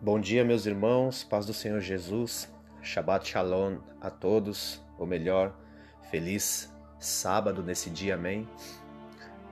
Bom 0.00 0.20
dia, 0.20 0.44
meus 0.44 0.64
irmãos, 0.64 1.24
paz 1.24 1.44
do 1.44 1.52
Senhor 1.52 1.80
Jesus, 1.80 2.48
Shabbat 2.80 3.28
Shalom 3.28 3.78
a 4.00 4.08
todos, 4.08 4.80
ou 4.96 5.04
melhor, 5.04 5.52
feliz 6.08 6.72
sábado 7.00 7.64
nesse 7.64 7.90
dia, 7.90 8.14
amém? 8.14 8.48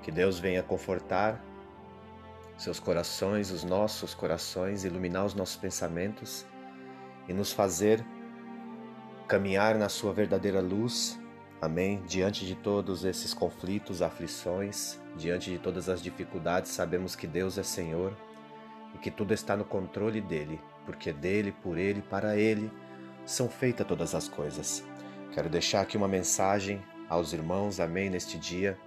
Que 0.04 0.12
Deus 0.12 0.38
venha 0.38 0.62
confortar 0.62 1.43
seus 2.56 2.79
corações, 2.79 3.51
os 3.51 3.64
nossos 3.64 4.14
corações, 4.14 4.85
iluminar 4.85 5.24
os 5.24 5.34
nossos 5.34 5.56
pensamentos 5.56 6.46
e 7.26 7.32
nos 7.32 7.50
fazer 7.50 8.06
caminhar 9.26 9.74
na 9.74 9.88
Sua 9.88 10.12
verdadeira 10.12 10.60
luz, 10.60 11.18
amém? 11.60 12.04
Diante 12.06 12.46
de 12.46 12.54
todos 12.54 13.04
esses 13.04 13.34
conflitos, 13.34 14.00
aflições, 14.00 14.96
diante 15.16 15.50
de 15.50 15.58
todas 15.58 15.88
as 15.88 16.00
dificuldades, 16.00 16.70
sabemos 16.70 17.16
que 17.16 17.26
Deus 17.26 17.58
é 17.58 17.64
Senhor 17.64 18.16
e 18.96 18.98
que 18.98 19.10
tudo 19.10 19.34
está 19.34 19.54
no 19.54 19.64
controle 19.64 20.22
dele, 20.22 20.58
porque 20.86 21.12
dele, 21.12 21.52
por 21.62 21.77
ele, 21.77 22.00
para 22.00 22.34
ele 22.34 22.73
são 23.27 23.46
feitas 23.46 23.87
todas 23.87 24.14
as 24.14 24.27
coisas. 24.27 24.82
Quero 25.34 25.50
deixar 25.50 25.82
aqui 25.82 25.98
uma 25.98 26.09
mensagem 26.09 26.82
aos 27.06 27.34
irmãos, 27.34 27.78
amém, 27.78 28.09
neste 28.09 28.38
dia, 28.38 28.78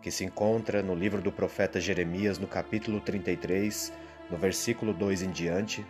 que 0.00 0.10
se 0.10 0.24
encontra 0.24 0.82
no 0.82 0.94
livro 0.94 1.20
do 1.20 1.30
profeta 1.30 1.78
Jeremias, 1.78 2.38
no 2.38 2.46
capítulo 2.46 3.00
33, 3.00 3.92
no 4.30 4.38
versículo 4.38 4.94
2 4.94 5.22
em 5.22 5.30
diante, 5.30 5.84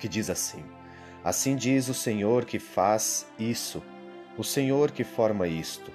que 0.00 0.08
diz 0.08 0.28
assim: 0.28 0.64
Assim 1.22 1.54
diz 1.54 1.88
o 1.88 1.94
Senhor 1.94 2.44
que 2.44 2.58
faz 2.58 3.28
isso, 3.38 3.80
o 4.36 4.42
Senhor 4.42 4.90
que 4.90 5.04
forma 5.04 5.46
isto, 5.46 5.92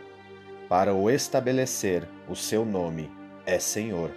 para 0.69 0.93
o 0.93 1.09
estabelecer 1.09 2.07
o 2.29 2.35
seu 2.35 2.63
nome 2.63 3.11
é 3.45 3.59
Senhor. 3.59 4.11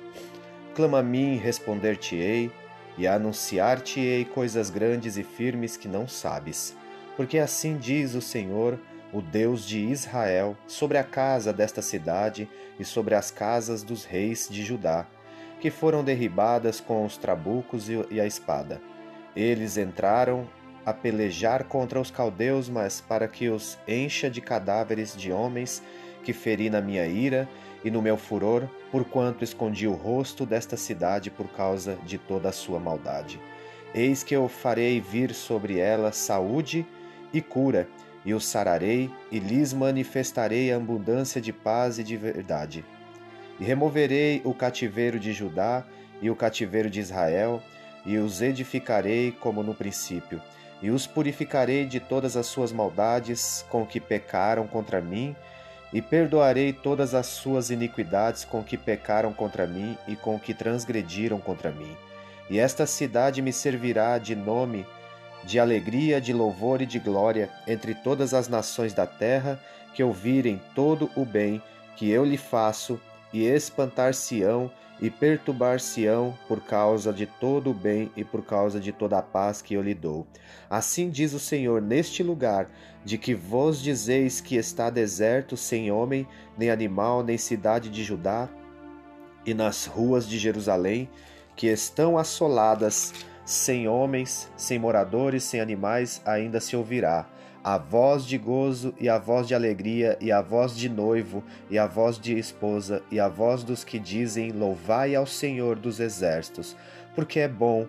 Clama 0.81 1.01
a 1.01 1.03
mim, 1.03 1.37
responder-te-ei, 1.37 2.51
e 2.97 3.07
anunciar-te-ei 3.07 4.25
coisas 4.25 4.71
grandes 4.71 5.19
e 5.19 5.23
firmes 5.23 5.77
que 5.77 5.87
não 5.87 6.09
sabes. 6.09 6.75
Porque 7.19 7.39
assim 7.39 7.77
diz 7.77 8.15
o 8.15 8.23
Senhor, 8.23 8.79
o 9.13 9.21
Deus 9.21 9.67
de 9.67 9.79
Israel, 9.79 10.57
sobre 10.67 10.97
a 10.97 11.05
casa 11.05 11.53
desta 11.53 11.83
cidade 11.83 12.49
e 12.79 12.85
sobre 12.85 13.15
as 13.15 13.31
casas 13.31 13.83
dos 13.83 14.07
reis 14.07 14.49
de 14.51 14.65
Judá, 14.65 15.07
que 15.61 15.71
foram 15.71 16.03
derribadas 16.03 16.81
com 16.81 17.05
os 17.05 17.19
trabucos 17.19 17.91
e 18.11 18.19
a 18.19 18.27
espada. 18.27 18.81
Eles 19.37 19.77
entraram 19.77 20.49
a 20.87 20.95
pelejar 20.95 21.65
contra 21.65 22.01
os 22.01 22.11
caldeus, 22.11 22.71
mas 22.71 23.03
para 23.03 23.29
que 23.29 23.51
os 23.51 23.79
encha 23.87 24.31
de 24.31 24.41
cadáveres 24.41 25.15
de 25.15 25.31
homens 25.31 25.83
que 26.25 26.33
feri 26.33 26.71
na 26.71 26.81
minha 26.81 27.07
ira 27.07 27.47
e 27.85 27.91
no 27.91 28.01
meu 28.01 28.17
furor, 28.17 28.67
porquanto 28.91 29.45
escondi 29.45 29.87
o 29.87 29.93
rosto 29.93 30.45
desta 30.45 30.77
cidade 30.77 31.31
por 31.31 31.49
causa 31.49 31.97
de 32.05 32.19
toda 32.19 32.49
a 32.49 32.53
sua 32.53 32.81
maldade. 32.81 33.41
Eis 33.95 34.23
que 34.23 34.35
eu 34.35 34.49
farei 34.49 35.01
vir 35.01 35.35
sobre 35.35 35.79
ela 35.79 36.13
saúde 36.13 36.87
e 37.33 37.41
cura, 37.41 37.89
e 38.25 38.35
o 38.35 38.41
sararei, 38.41 39.11
e 39.31 39.39
lhes 39.39 39.73
manifestarei 39.73 40.73
a 40.73 40.77
abundância 40.77 41.41
de 41.41 41.53
paz 41.53 41.99
e 41.99 42.05
de 42.05 42.17
verdade. 42.17 42.85
E 43.59 43.65
removerei 43.65 44.43
o 44.45 44.55
cativeiro 44.55 45.19
de 45.19 45.33
Judá 45.33 45.85
e 46.21 46.31
o 46.31 46.37
cativeiro 46.37 46.91
de 46.91 47.01
Israel, 47.01 47.63
e 48.05 48.19
os 48.19 48.43
edificarei 48.43 49.33
como 49.33 49.63
no 49.63 49.75
princípio, 49.75 50.41
e 50.83 50.91
os 50.91 51.07
purificarei 51.07 51.85
de 51.85 52.01
todas 52.01 52.37
as 52.37 52.47
suas 52.47 52.73
maldades 52.73 53.65
com 53.69 53.87
que 53.87 54.01
pecaram 54.01 54.67
contra 54.67 55.01
mim, 55.01 55.35
e 55.93 56.01
perdoarei 56.01 56.73
todas 56.73 57.15
as 57.15 57.27
suas 57.27 57.71
iniquidades 57.71 58.45
com 58.45 58.63
que 58.63 58.77
pecaram 58.77 59.33
contra 59.33 59.67
mim 59.67 59.97
e 60.07 60.15
com 60.15 60.39
que 60.39 60.55
transgrediram 60.55 61.41
contra 61.41 61.71
mim. 61.71 61.97
E 62.49 62.59
esta 62.59 62.87
cidade 62.87 63.43
me 63.43 63.53
servirá 63.53 64.19
de 64.19 64.35
nome, 64.35 64.87
de 65.45 65.59
alegria, 65.59 66.21
de 66.21 66.33
louvor 66.33 66.83
e 66.83 66.87
de 66.87 66.99
glória 66.99 67.51
entre 67.67 67.95
todas 67.95 68.35
as 68.35 68.49
nações 68.49 68.93
da 68.93 69.07
terra 69.07 69.61
que 69.95 70.03
ouvirem 70.03 70.61
todo 70.75 71.11
o 71.17 71.25
bem 71.25 71.63
que 71.97 72.09
eu 72.11 72.25
lhe 72.25 72.39
faço, 72.39 73.01
e 73.33 73.45
espantar-se-ão 73.47 74.71
e 75.01 75.09
perturbar-se-ão 75.09 76.37
por 76.47 76.61
causa 76.61 77.13
de 77.13 77.27
todo 77.27 77.71
o 77.71 77.75
bem 77.75 78.11
e 78.17 78.23
por 78.23 78.45
causa 78.45 78.79
de 78.79 78.93
toda 78.93 79.19
a 79.19 79.23
paz 79.23 79.63
que 79.63 79.75
eu 79.75 79.83
lhe 79.83 79.95
dou. 79.95 80.27
Assim 80.69 81.09
diz 81.09 81.33
o 81.33 81.39
Senhor 81.39 81.81
neste 81.81 82.23
lugar, 82.23 82.71
de 83.05 83.17
que 83.17 83.35
vos 83.35 83.81
dizeis 83.83 84.41
que 84.41 84.57
está 84.57 84.91
deserto, 84.91 85.57
sem 85.57 85.91
homem, 85.91 86.29
nem 86.57 86.71
animal, 86.71 87.23
nem 87.23 87.39
cidade 87.39 87.89
de 87.89 88.05
Judá, 88.05 88.49
e 89.47 89.55
nas 89.55 89.87
ruas 89.87 90.29
de 90.29 90.39
Jerusalém, 90.39 91.09
que 91.57 91.67
estão 91.67 92.19
assoladas, 92.19 93.15
sem 93.43 93.89
homens, 93.89 94.51
sem 94.55 94.79
moradores, 94.79 95.45
sem 95.45 95.61
animais, 95.61 96.21
ainda 96.27 96.61
se 96.61 96.77
ouvirá 96.77 97.27
a 97.63 97.77
voz 97.77 98.25
de 98.25 98.39
gozo 98.39 98.95
e 98.99 99.09
a 99.09 99.19
voz 99.19 99.47
de 99.47 99.55
alegria 99.55 100.17
e 100.21 100.33
a 100.33 100.41
voz 100.41 100.75
de 100.77 100.89
noivo 100.89 101.45
e 101.69 101.79
a 101.79 101.87
voz 101.87 102.19
de 102.19 102.39
esposa 102.39 103.03
e 103.11 103.21
a 103.21 103.29
voz 103.29 103.63
dos 103.63 103.85
que 103.85 103.99
dizem 103.99 104.51
louvai 104.51 105.15
ao 105.15 105.27
Senhor 105.27 105.77
dos 105.77 106.01
exércitos, 106.01 106.77
porque 107.15 107.41
é 107.41 107.49
bom 107.49 107.87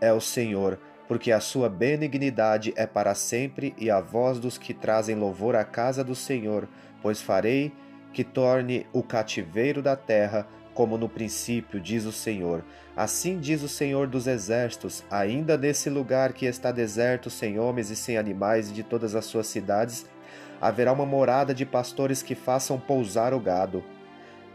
é 0.00 0.12
o 0.12 0.20
Senhor, 0.20 0.78
porque 1.08 1.32
a 1.32 1.40
sua 1.40 1.68
benignidade 1.68 2.72
é 2.76 2.86
para 2.86 3.14
sempre 3.14 3.74
e 3.76 3.90
a 3.90 4.00
voz 4.00 4.38
dos 4.38 4.56
que 4.56 4.72
trazem 4.72 5.16
louvor 5.16 5.56
à 5.56 5.64
casa 5.64 6.04
do 6.04 6.14
Senhor, 6.14 6.68
pois 7.02 7.20
farei 7.20 7.72
que 8.12 8.22
torne 8.22 8.86
o 8.92 9.02
cativeiro 9.02 9.82
da 9.82 9.96
terra 9.96 10.46
como 10.78 10.96
no 10.96 11.08
princípio, 11.08 11.80
diz 11.80 12.04
o 12.04 12.12
Senhor. 12.12 12.64
Assim 12.96 13.40
diz 13.40 13.64
o 13.64 13.68
Senhor 13.68 14.06
dos 14.06 14.28
Exércitos: 14.28 15.02
ainda 15.10 15.58
nesse 15.58 15.90
lugar 15.90 16.32
que 16.32 16.46
está 16.46 16.70
deserto, 16.70 17.28
sem 17.28 17.58
homens 17.58 17.90
e 17.90 17.96
sem 17.96 18.16
animais, 18.16 18.70
e 18.70 18.72
de 18.72 18.84
todas 18.84 19.16
as 19.16 19.24
suas 19.24 19.48
cidades, 19.48 20.06
haverá 20.60 20.92
uma 20.92 21.04
morada 21.04 21.52
de 21.52 21.66
pastores 21.66 22.22
que 22.22 22.36
façam 22.36 22.78
pousar 22.78 23.34
o 23.34 23.40
gado. 23.40 23.82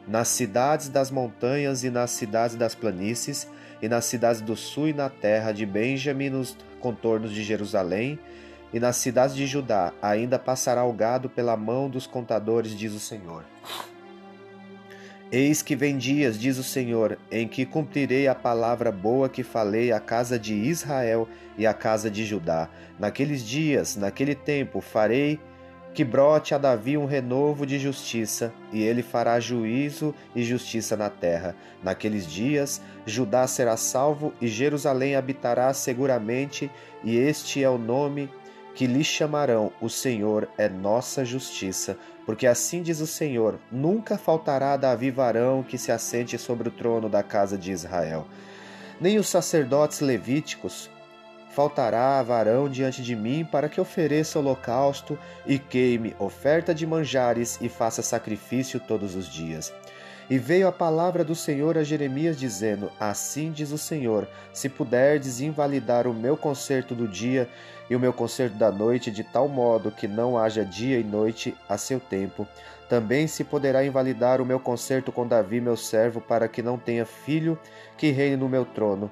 Nas 0.07 0.29
cidades 0.29 0.87
das 0.87 1.11
montanhas 1.11 1.83
e 1.83 1.89
nas 1.89 2.11
cidades 2.11 2.55
das 2.55 2.73
planícies, 2.73 3.45
e 3.81 3.89
nas 3.89 4.05
cidades 4.05 4.39
do 4.39 4.55
sul 4.55 4.87
e 4.87 4.93
na 4.93 5.09
terra 5.09 5.51
de 5.51 5.65
Benjamim, 5.65 6.29
nos 6.29 6.55
contornos 6.79 7.33
de 7.33 7.43
Jerusalém, 7.43 8.17
e 8.73 8.79
nas 8.79 8.95
cidades 8.95 9.35
de 9.35 9.45
Judá, 9.45 9.91
ainda 10.01 10.39
passará 10.39 10.85
o 10.85 10.93
gado 10.93 11.29
pela 11.29 11.57
mão 11.57 11.89
dos 11.89 12.07
contadores, 12.07 12.77
diz 12.77 12.93
o 12.93 12.99
Senhor. 12.99 13.43
Eis 15.35 15.63
que 15.63 15.75
vem 15.75 15.97
dias, 15.97 16.39
diz 16.39 16.59
o 16.59 16.63
Senhor, 16.63 17.17
em 17.31 17.47
que 17.47 17.65
cumprirei 17.65 18.27
a 18.27 18.35
palavra 18.35 18.91
boa 18.91 19.27
que 19.27 19.41
falei 19.41 19.91
à 19.91 19.99
casa 19.99 20.37
de 20.37 20.53
Israel 20.53 21.27
e 21.57 21.65
à 21.65 21.73
casa 21.73 22.07
de 22.07 22.23
Judá. 22.23 22.69
Naqueles 22.99 23.43
dias, 23.43 23.95
naquele 23.95 24.35
tempo, 24.35 24.79
farei 24.79 25.39
que 25.91 26.03
brote 26.03 26.53
a 26.53 26.59
Davi 26.59 26.99
um 26.99 27.07
renovo 27.07 27.65
de 27.65 27.79
justiça, 27.79 28.53
e 28.71 28.83
ele 28.83 29.01
fará 29.01 29.39
juízo 29.39 30.13
e 30.35 30.43
justiça 30.43 30.95
na 30.95 31.09
terra. 31.09 31.55
Naqueles 31.81 32.27
dias, 32.27 32.79
Judá 33.03 33.47
será 33.47 33.75
salvo 33.75 34.35
e 34.39 34.47
Jerusalém 34.47 35.15
habitará 35.15 35.73
seguramente, 35.73 36.69
e 37.03 37.17
este 37.17 37.63
é 37.63 37.69
o 37.69 37.79
nome 37.79 38.29
que 38.75 38.87
lhe 38.87 39.03
chamarão: 39.03 39.71
O 39.81 39.89
Senhor 39.89 40.49
é 40.57 40.67
nossa 40.67 41.23
justiça. 41.23 41.97
Porque 42.25 42.47
assim 42.47 42.81
diz 42.81 42.99
o 42.99 43.07
Senhor: 43.07 43.59
nunca 43.71 44.17
faltará 44.17 44.77
Davi 44.77 45.11
varão 45.11 45.63
que 45.63 45.77
se 45.77 45.91
assente 45.91 46.37
sobre 46.37 46.69
o 46.69 46.71
trono 46.71 47.09
da 47.09 47.21
casa 47.21 47.57
de 47.57 47.71
Israel. 47.71 48.27
Nem 48.99 49.17
os 49.17 49.27
sacerdotes 49.27 49.99
levíticos 49.99 50.89
faltará 51.53 52.21
varão 52.23 52.67
diante 52.67 53.03
de 53.03 53.15
mim 53.15 53.45
para 53.45 53.69
que 53.69 53.79
ofereça 53.79 54.39
holocausto 54.39 55.17
e 55.45 55.59
queime 55.59 56.15
oferta 56.17 56.73
de 56.73 56.87
manjares 56.87 57.59
e 57.61 57.69
faça 57.69 58.01
sacrifício 58.01 58.79
todos 58.79 59.15
os 59.15 59.27
dias. 59.27 59.71
E 60.29 60.37
veio 60.37 60.67
a 60.67 60.71
palavra 60.71 61.23
do 61.23 61.35
Senhor 61.35 61.77
a 61.77 61.83
Jeremias, 61.83 62.39
dizendo: 62.39 62.91
Assim 62.99 63.51
diz 63.51 63.71
o 63.71 63.77
Senhor: 63.77 64.27
Se 64.53 64.69
puderdes 64.69 65.41
invalidar 65.41 66.07
o 66.07 66.13
meu 66.13 66.37
concerto 66.37 66.95
do 66.95 67.07
dia 67.07 67.49
e 67.89 67.95
o 67.95 67.99
meu 67.99 68.13
concerto 68.13 68.57
da 68.57 68.71
noite, 68.71 69.11
de 69.11 69.23
tal 69.23 69.47
modo 69.47 69.91
que 69.91 70.07
não 70.07 70.37
haja 70.37 70.63
dia 70.63 70.97
e 70.97 71.03
noite 71.03 71.55
a 71.67 71.77
seu 71.77 71.99
tempo, 71.99 72.47
também 72.87 73.27
se 73.27 73.43
poderá 73.43 73.85
invalidar 73.85 74.41
o 74.41 74.45
meu 74.45 74.59
concerto 74.59 75.11
com 75.11 75.27
Davi, 75.27 75.59
meu 75.59 75.75
servo, 75.75 76.21
para 76.21 76.47
que 76.47 76.61
não 76.61 76.77
tenha 76.77 77.05
filho 77.05 77.59
que 77.97 78.11
reine 78.11 78.37
no 78.37 78.47
meu 78.47 78.65
trono 78.65 79.11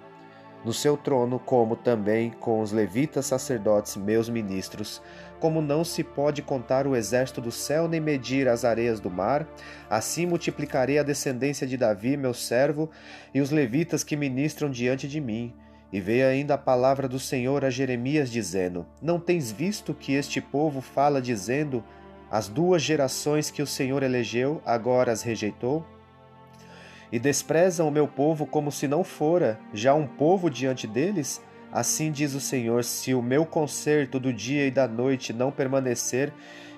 no 0.64 0.74
seu 0.74 0.96
trono, 0.96 1.40
como 1.40 1.76
também 1.76 2.32
com 2.32 2.62
os 2.62 2.72
levitas 2.72 3.26
sacerdotes, 3.26 3.98
meus 3.98 4.30
ministros. 4.30 5.02
Como 5.42 5.60
não 5.60 5.84
se 5.84 6.04
pode 6.04 6.44
contar 6.44 6.86
o 6.86 6.96
exército 6.96 7.42
do 7.42 7.52
céu 7.52 7.88
nem 7.88 8.00
medir 8.00 8.48
as 8.48 8.64
areias 8.64 9.00
do 9.00 9.10
mar, 9.10 9.48
assim 9.90 10.28
multiplicarei 10.28 11.00
a 11.00 11.04
descendência 11.04 11.66
de 11.66 11.76
Davi, 11.76 12.16
meu 12.16 12.34
servo, 12.34 12.92
e 13.34 13.42
os 13.42 13.50
levitas 13.50 14.04
que 14.04 14.16
ministram 14.16 14.70
diante 14.70 15.08
de 15.08 15.20
mim. 15.20 15.52
E 15.92 16.00
veio 16.00 16.28
ainda 16.28 16.54
a 16.54 16.60
palavra 16.60 17.08
do 17.08 17.20
Senhor 17.20 17.66
a 17.66 17.72
Jeremias, 17.72 18.32
dizendo: 18.32 18.86
Não 19.02 19.20
tens 19.20 19.52
visto 19.52 19.96
que 19.96 20.14
este 20.14 20.40
povo 20.40 20.80
fala, 20.80 21.20
dizendo: 21.20 21.84
As 22.30 22.48
duas 22.48 22.84
gerações 22.84 23.50
que 23.50 23.64
o 23.64 23.68
Senhor 23.68 24.04
elegeu, 24.04 24.62
agora 24.64 25.12
as 25.12 25.24
rejeitou? 25.24 25.84
e 27.12 27.20
desprezam 27.20 27.88
o 27.88 27.92
meu 27.92 28.08
povo 28.08 28.46
como 28.46 28.72
se 28.72 28.88
não 28.88 29.04
fora 29.04 29.60
já 29.74 29.94
um 29.94 30.08
povo 30.08 30.50
diante 30.50 30.88
deles? 30.88 31.42
Assim 31.72 32.12
diz 32.12 32.34
o 32.34 32.40
Senhor: 32.40 32.84
se 32.84 33.14
o 33.14 33.22
meu 33.22 33.46
conserto 33.46 34.20
do 34.20 34.34
dia 34.34 34.68
e 34.68 34.72
da 34.72 34.88
noite 34.88 35.32
não 35.32 35.52
permanecer, 35.52 36.34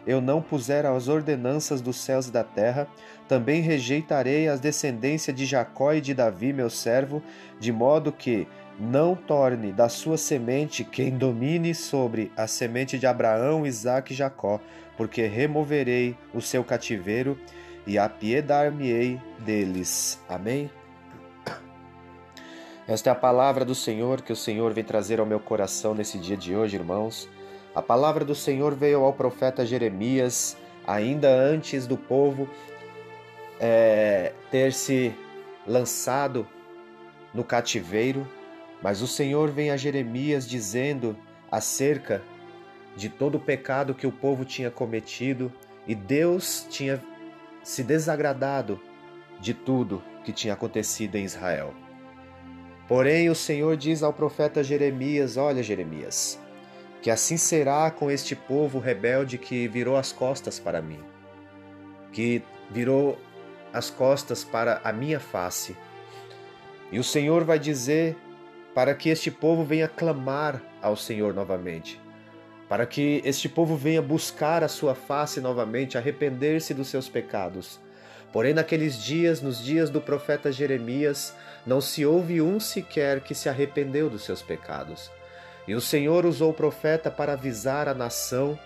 eu 0.06 0.20
não 0.22 0.42
puser 0.42 0.86
as 0.86 1.08
ordenanças 1.08 1.82
dos 1.82 1.98
céus 1.98 2.28
e 2.28 2.32
da 2.32 2.44
terra, 2.44 2.88
também 3.28 3.62
rejeitarei 3.62 4.48
as 4.48 4.60
descendências 4.60 5.36
de 5.36 5.46
Jacó 5.46 5.94
e 5.94 6.02
de 6.02 6.14
Davi, 6.14 6.52
meu 6.52 6.70
servo, 6.70 7.24
de 7.60 7.72
modo 7.72 8.12
que 8.12 8.48
não 8.80 9.16
torne 9.16 9.72
da 9.72 9.88
sua 9.88 10.18
semente 10.18 10.84
quem 10.84 11.12
domine 11.12 11.74
sobre 11.74 12.32
a 12.36 12.48
semente 12.48 13.00
de 13.00 13.06
Abraão, 13.06 13.66
Isaque 13.66 14.14
e 14.14 14.16
Jacó, 14.16 14.60
porque 14.98 15.26
removerei 15.26 16.18
o 16.34 16.42
seu 16.42 16.64
cativeiro 16.64 17.38
e 17.86 17.98
apiedar-me-ei 17.98 19.20
deles. 19.40 20.20
Amém? 20.28 20.70
Esta 22.86 23.10
é 23.10 23.14
a 23.14 23.16
palavra 23.16 23.64
do 23.64 23.74
Senhor 23.74 24.22
que 24.22 24.34
o 24.34 24.36
Senhor 24.36 24.74
vem 24.74 24.84
trazer 24.84 25.22
ao 25.22 25.26
meu 25.26 25.40
coração 25.40 25.96
nesse 25.96 26.18
dia 26.18 26.36
de 26.36 26.54
hoje, 26.54 26.76
irmãos. 26.76 27.30
A 27.74 27.82
palavra 27.82 28.26
do 28.26 28.36
Senhor 28.36 28.76
veio 28.76 29.04
ao 29.06 29.14
profeta 29.14 29.66
Jeremias 29.66 30.58
ainda 30.86 31.30
antes 31.30 31.88
do 31.88 31.96
povo 31.96 32.50
é, 33.58 34.34
ter 34.52 34.74
se 34.74 35.16
lançado 35.66 36.46
no 37.34 37.42
cativeiro, 37.42 38.28
mas 38.82 39.02
o 39.02 39.08
Senhor 39.08 39.50
vem 39.50 39.72
a 39.72 39.78
Jeremias 39.78 40.46
dizendo 40.46 41.16
acerca 41.50 42.22
de 42.98 43.08
todo 43.08 43.36
o 43.36 43.40
pecado 43.40 43.96
que 43.96 44.06
o 44.06 44.12
povo 44.12 44.44
tinha 44.44 44.70
cometido 44.70 45.50
e 45.88 45.96
Deus 45.96 46.68
tinha 46.70 47.02
se 47.64 47.82
desagradado 47.82 48.78
de 49.40 49.54
tudo 49.54 50.04
que 50.26 50.34
tinha 50.34 50.54
acontecido 50.54 51.16
em 51.16 51.24
Israel. 51.24 51.83
Porém, 52.88 53.30
o 53.30 53.36
Senhor 53.36 53.78
diz 53.78 54.04
ao 54.04 54.14
profeta 54.14 54.64
Jeremias: 54.64 55.38
Olha, 55.38 55.64
Jeremias, 55.64 56.40
que 57.02 57.10
assim 57.10 57.38
será 57.38 57.90
com 57.92 58.12
este 58.12 58.36
povo 58.36 58.80
rebelde 58.80 59.38
que 59.38 59.68
virou 59.68 59.96
as 59.96 60.12
costas 60.12 60.60
para 60.60 60.82
mim, 60.82 61.00
que 62.12 62.42
virou 62.70 63.18
as 63.72 63.90
costas 63.90 64.44
para 64.44 64.82
a 64.84 64.92
minha 64.92 65.20
face. 65.20 65.76
E 66.92 67.00
o 67.00 67.04
Senhor 67.04 67.44
vai 67.44 67.58
dizer 67.58 68.16
para 68.74 68.94
que 68.94 69.10
este 69.10 69.32
povo 69.32 69.64
venha 69.64 69.88
clamar 69.88 70.62
ao 70.82 70.96
Senhor 70.96 71.34
novamente, 71.34 72.00
para 72.68 72.86
que 72.86 73.22
este 73.24 73.48
povo 73.48 73.76
venha 73.76 74.02
buscar 74.02 74.64
a 74.64 74.68
sua 74.68 74.94
face 74.94 75.40
novamente, 75.40 75.98
arrepender-se 75.98 76.74
dos 76.74 76.88
seus 76.88 77.08
pecados. 77.08 77.80
Porém, 78.34 78.52
naqueles 78.52 78.98
dias, 79.02 79.44
nos 79.44 79.64
dias 79.64 79.92
do 79.92 80.02
profeta 80.02 80.52
Jeremias, 80.52 81.36
não 81.68 81.80
se 81.80 82.04
houve 82.04 82.42
um 82.42 82.60
sequer 82.60 83.22
que 83.22 83.36
se 83.36 83.48
arrependeu 83.48 84.10
dos 84.10 84.26
seus 84.26 84.42
pecados. 84.42 85.12
E 85.68 85.76
o 85.76 85.80
Senhor 85.80 86.26
usou 86.26 86.50
o 86.50 86.54
profeta 86.54 87.12
para 87.12 87.34
avisar 87.34 87.88
a 87.88 87.94
nação, 87.94 88.58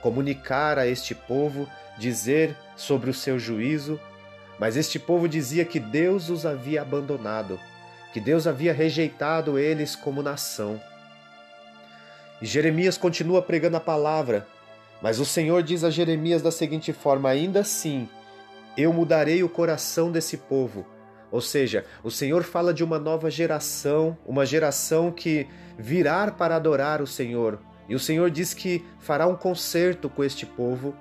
comunicar 0.00 0.78
a 0.78 0.86
este 0.86 1.14
povo, 1.14 1.68
dizer 1.98 2.56
sobre 2.74 3.10
o 3.10 3.14
seu 3.14 3.38
juízo, 3.38 4.00
mas 4.58 4.78
este 4.78 4.98
povo 4.98 5.28
dizia 5.28 5.64
que 5.66 5.78
Deus 5.78 6.30
os 6.30 6.46
havia 6.46 6.80
abandonado, 6.80 7.60
que 8.14 8.20
Deus 8.20 8.46
havia 8.46 8.72
rejeitado 8.72 9.58
eles 9.58 9.94
como 9.94 10.22
nação. 10.22 10.80
E 12.40 12.46
Jeremias 12.46 12.96
continua 12.96 13.42
pregando 13.42 13.76
a 13.76 13.80
palavra, 13.80 14.46
mas 15.02 15.20
o 15.20 15.24
Senhor 15.26 15.62
diz 15.62 15.84
a 15.84 15.90
Jeremias 15.90 16.40
da 16.40 16.50
seguinte 16.50 16.92
forma: 16.92 17.28
Ainda 17.28 17.60
assim, 17.60 18.08
eu 18.76 18.92
mudarei 18.92 19.42
o 19.42 19.48
coração 19.48 20.10
desse 20.10 20.36
povo 20.36 20.86
ou 21.32 21.40
seja, 21.40 21.86
o 22.04 22.10
Senhor 22.10 22.42
fala 22.42 22.74
de 22.74 22.84
uma 22.84 22.98
nova 22.98 23.30
geração, 23.30 24.18
uma 24.26 24.44
geração 24.44 25.10
que 25.10 25.48
virá 25.78 26.30
para 26.30 26.56
adorar 26.56 27.00
o 27.00 27.06
Senhor. 27.06 27.58
E 27.88 27.94
o 27.94 27.98
Senhor 27.98 28.30
diz 28.30 28.52
que 28.52 28.84
fará 29.00 29.26
um 29.26 29.34
concerto 29.34 30.10
com 30.10 30.22
este 30.22 30.44
povo, 30.44 30.94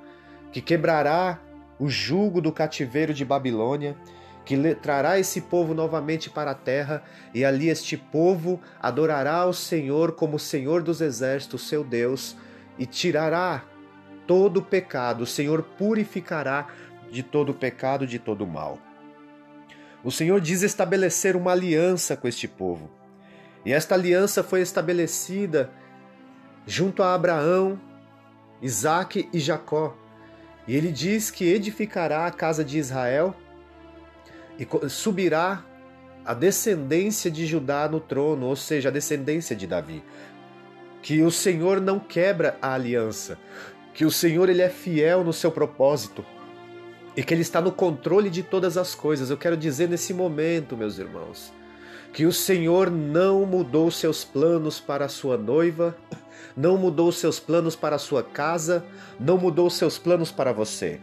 que 0.54 0.62
quebrará 0.62 1.38
o 1.78 1.90
jugo 1.90 2.40
do 2.40 2.50
cativeiro 2.50 3.14
de 3.14 3.26
Babilônia, 3.26 3.98
que 4.46 4.74
trará 4.76 5.20
esse 5.20 5.42
povo 5.42 5.74
novamente 5.74 6.30
para 6.30 6.52
a 6.52 6.56
terra, 6.56 7.04
e 7.34 7.44
ali 7.44 7.68
este 7.68 7.98
povo 7.98 8.58
adorará 8.82 9.46
o 9.46 9.54
Senhor 9.54 10.14
como 10.14 10.40
Senhor 10.40 10.82
dos 10.82 11.02
exércitos, 11.02 11.68
seu 11.68 11.84
Deus, 11.84 12.38
e 12.80 12.86
tirará 12.86 13.66
todo 14.26 14.58
o 14.58 14.64
pecado, 14.64 15.24
o 15.24 15.28
Senhor 15.28 15.62
purificará 15.62 16.68
de 17.12 17.22
todo 17.22 17.54
pecado, 17.54 18.08
de 18.08 18.18
todo 18.18 18.48
mal. 18.48 18.80
O 20.04 20.10
Senhor 20.10 20.40
diz 20.42 20.64
estabelecer 20.64 21.36
uma 21.36 21.52
aliança 21.52 22.16
com 22.16 22.28
este 22.28 22.48
povo. 22.48 22.90
E 23.64 23.72
esta 23.72 23.94
aliança 23.94 24.44
foi 24.44 24.62
estabelecida 24.62 25.70
junto 26.66 27.04
a 27.04 27.14
Abraão, 27.14 27.80
Isaque 28.62 29.30
e 29.32 29.40
Jacó. 29.40 29.96
E 30.68 30.76
ele 30.76 30.92
diz 30.92 31.30
que 31.30 31.46
edificará 31.46 32.26
a 32.26 32.32
casa 32.32 32.64
de 32.64 32.80
Israel 32.80 33.36
e 34.58 34.90
subirá 34.90 35.64
a 36.24 36.34
descendência 36.34 37.30
de 37.30 37.46
Judá 37.46 37.88
no 37.88 38.00
trono, 38.00 38.48
ou 38.48 38.56
seja, 38.56 38.90
a 38.90 38.92
descendência 38.92 39.56
de 39.56 39.68
Davi. 39.68 40.04
Que 41.02 41.22
o 41.24 41.32
Senhor 41.32 41.82
não 41.82 42.00
quebra 42.00 42.58
a 42.62 42.74
aliança, 42.74 43.38
que 43.94 44.06
o 44.06 44.12
Senhor 44.12 44.50
ele 44.50 44.62
é 44.62 44.70
fiel 44.70 45.24
no 45.24 45.34
seu 45.34 45.52
propósito 45.52 46.24
e 47.16 47.24
que 47.24 47.34
Ele 47.34 47.42
está 47.42 47.62
no 47.62 47.72
controle 47.72 48.30
de 48.30 48.44
todas 48.44 48.78
as 48.78 48.96
coisas. 48.96 49.30
Eu 49.30 49.38
quero 49.38 49.58
dizer 49.58 49.90
nesse 49.90 50.14
momento, 50.14 50.78
meus 50.78 50.98
irmãos, 50.98 51.52
que 52.14 52.26
o 52.26 52.34
Senhor 52.34 52.90
não 52.90 53.46
mudou 53.46 53.90
seus 53.90 54.24
planos 54.24 54.80
para 54.80 55.06
a 55.06 55.10
sua 55.10 55.38
noiva, 55.38 55.96
não 56.56 56.78
mudou 56.78 57.12
seus 57.12 57.40
planos 57.40 57.76
para 57.76 57.96
a 57.96 58.00
sua 58.00 58.24
casa, 58.24 58.84
não 59.20 59.38
mudou 59.38 59.70
seus 59.70 59.98
planos 59.98 60.32
para 60.32 60.52
você. 60.52 61.00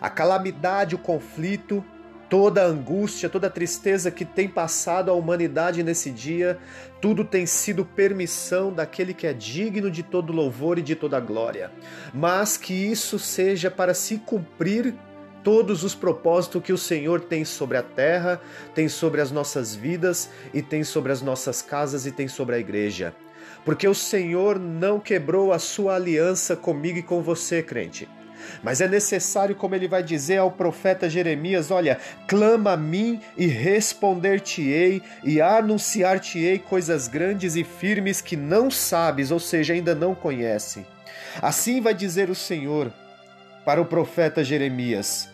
A 0.00 0.10
calamidade, 0.10 0.94
o 0.94 0.98
conflito, 0.98 1.82
toda 2.28 2.62
a 2.62 2.66
angústia, 2.66 3.28
toda 3.28 3.46
a 3.46 3.50
tristeza 3.50 4.10
que 4.10 4.24
tem 4.24 4.48
passado 4.48 5.10
a 5.10 5.14
humanidade 5.14 5.82
nesse 5.82 6.10
dia, 6.10 6.58
tudo 7.00 7.24
tem 7.24 7.46
sido 7.46 7.84
permissão 7.84 8.72
daquele 8.72 9.14
que 9.14 9.26
é 9.26 9.32
digno 9.32 9.90
de 9.90 10.02
todo 10.02 10.32
louvor 10.32 10.78
e 10.78 10.82
de 10.82 10.94
toda 10.94 11.20
glória. 11.20 11.70
Mas 12.12 12.56
que 12.56 12.74
isso 12.74 13.18
seja 13.18 13.70
para 13.70 13.94
se 13.94 14.18
cumprir 14.18 14.94
todos 15.44 15.84
os 15.84 15.94
propósitos 15.94 16.62
que 16.62 16.72
o 16.72 16.78
Senhor 16.78 17.20
tem 17.20 17.44
sobre 17.44 17.76
a 17.76 17.82
terra, 17.82 18.40
tem 18.74 18.88
sobre 18.88 19.20
as 19.20 19.30
nossas 19.30 19.74
vidas 19.74 20.30
e 20.54 20.62
tem 20.62 20.82
sobre 20.82 21.12
as 21.12 21.20
nossas 21.20 21.60
casas 21.60 22.06
e 22.06 22.10
tem 22.10 22.26
sobre 22.26 22.56
a 22.56 22.58
igreja. 22.58 23.14
Porque 23.64 23.86
o 23.86 23.94
Senhor 23.94 24.58
não 24.58 24.98
quebrou 24.98 25.52
a 25.52 25.58
sua 25.58 25.96
aliança 25.96 26.56
comigo 26.56 26.98
e 26.98 27.02
com 27.02 27.22
você, 27.22 27.62
crente. 27.62 28.08
Mas 28.62 28.80
é 28.80 28.88
necessário, 28.88 29.54
como 29.54 29.74
ele 29.74 29.88
vai 29.88 30.02
dizer 30.02 30.38
ao 30.38 30.50
profeta 30.50 31.08
Jeremias: 31.08 31.70
Olha, 31.70 31.98
clama 32.26 32.72
a 32.72 32.76
mim 32.76 33.20
e 33.36 33.46
responder-te-ei, 33.46 35.02
e 35.22 35.40
anunciar-te-ei 35.40 36.58
coisas 36.58 37.08
grandes 37.08 37.56
e 37.56 37.64
firmes 37.64 38.20
que 38.20 38.36
não 38.36 38.70
sabes, 38.70 39.30
ou 39.30 39.40
seja, 39.40 39.72
ainda 39.72 39.94
não 39.94 40.14
conhece. 40.14 40.84
Assim 41.40 41.80
vai 41.80 41.94
dizer 41.94 42.28
o 42.28 42.34
Senhor 42.34 42.92
para 43.64 43.80
o 43.80 43.86
profeta 43.86 44.44
Jeremias: 44.44 45.28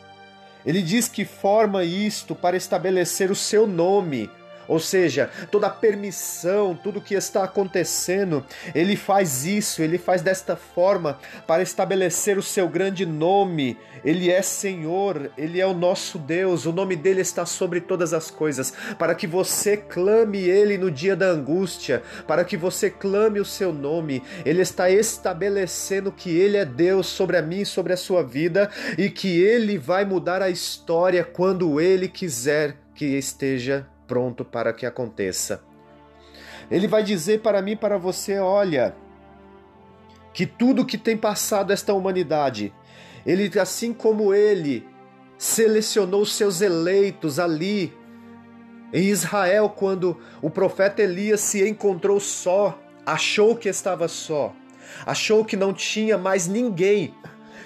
ele 0.65 0.83
diz 0.83 1.09
que 1.09 1.25
forma 1.25 1.85
isto 1.85 2.35
para 2.35 2.57
estabelecer 2.57 3.31
o 3.31 3.35
seu 3.35 3.67
nome, 3.67 4.31
ou 4.71 4.79
seja, 4.79 5.29
toda 5.51 5.67
a 5.67 5.71
permissão, 5.71 6.79
tudo 6.81 7.01
que 7.01 7.15
está 7.15 7.43
acontecendo, 7.43 8.47
ele 8.73 8.95
faz 8.95 9.45
isso, 9.45 9.83
ele 9.83 9.99
faz 9.99 10.23
desta 10.23 10.55
forma 10.55 11.19
para 11.45 11.61
estabelecer 11.61 12.39
o 12.39 12.43
seu 12.43 12.69
grande 12.69 13.05
nome. 13.05 13.77
Ele 14.05 14.31
é 14.31 14.41
Senhor, 14.43 15.33
ele 15.37 15.61
é 15.61 15.67
o 15.67 15.75
nosso 15.75 16.21
Deus, 16.21 16.67
o 16.67 16.73
nome 16.73 16.95
dele 16.95 17.21
está 17.21 17.45
sobre 17.45 17.81
todas 17.81 18.15
as 18.15 18.31
coisas, 18.31 18.73
para 18.97 19.13
que 19.13 19.27
você 19.27 19.77
clame 19.77 20.39
ele 20.39 20.79
no 20.79 20.89
dia 20.89 21.17
da 21.17 21.27
angústia, 21.27 22.05
para 22.25 22.45
que 22.45 22.57
você 22.57 22.89
clame 22.89 23.41
o 23.41 23.45
seu 23.45 23.73
nome. 23.73 24.23
Ele 24.45 24.63
está 24.63 24.89
estabelecendo 24.89 26.13
que 26.13 26.31
ele 26.31 26.57
é 26.57 26.65
Deus 26.65 27.09
sobre 27.09 27.37
a 27.37 27.43
mim 27.43 27.63
e 27.63 27.67
sobre 27.67 27.93
a 27.93 27.97
sua 27.97 28.23
vida 28.23 28.71
e 28.97 29.11
que 29.11 29.43
ele 29.43 29.77
vai 29.77 30.05
mudar 30.05 30.41
a 30.41 30.49
história 30.49 31.25
quando 31.25 31.81
ele 31.81 32.07
quiser 32.07 32.77
que 32.95 33.17
esteja 33.17 33.90
pronto 34.11 34.45
para 34.45 34.73
que 34.73 34.85
aconteça. 34.85 35.63
Ele 36.69 36.89
vai 36.89 37.05
dizer 37.05 37.43
para 37.43 37.63
mim, 37.63 37.77
para 37.77 37.97
você, 37.97 38.41
olha, 38.41 38.93
que 40.35 40.45
tudo 40.45 40.85
que 40.85 40.99
tem 40.99 41.17
passado 41.17 41.73
esta 41.73 41.95
humanidade, 41.95 42.75
ele 43.25 43.57
assim 43.61 43.93
como 43.93 44.35
ele 44.35 44.85
selecionou 45.39 46.27
seus 46.27 46.61
eleitos 46.61 47.39
ali 47.39 47.97
em 48.93 49.05
Israel 49.05 49.69
quando 49.69 50.19
o 50.43 50.51
profeta 50.51 51.03
Elias 51.03 51.41
se 51.41 51.69
encontrou 51.69 52.19
só, 52.19 52.77
achou 53.07 53.55
que 53.55 53.69
estava 53.69 54.09
só, 54.09 54.53
achou 55.07 55.45
que 55.45 55.57
não 55.57 55.73
tinha 55.73 56.19
mais 56.19 56.49
ninguém 56.49 57.15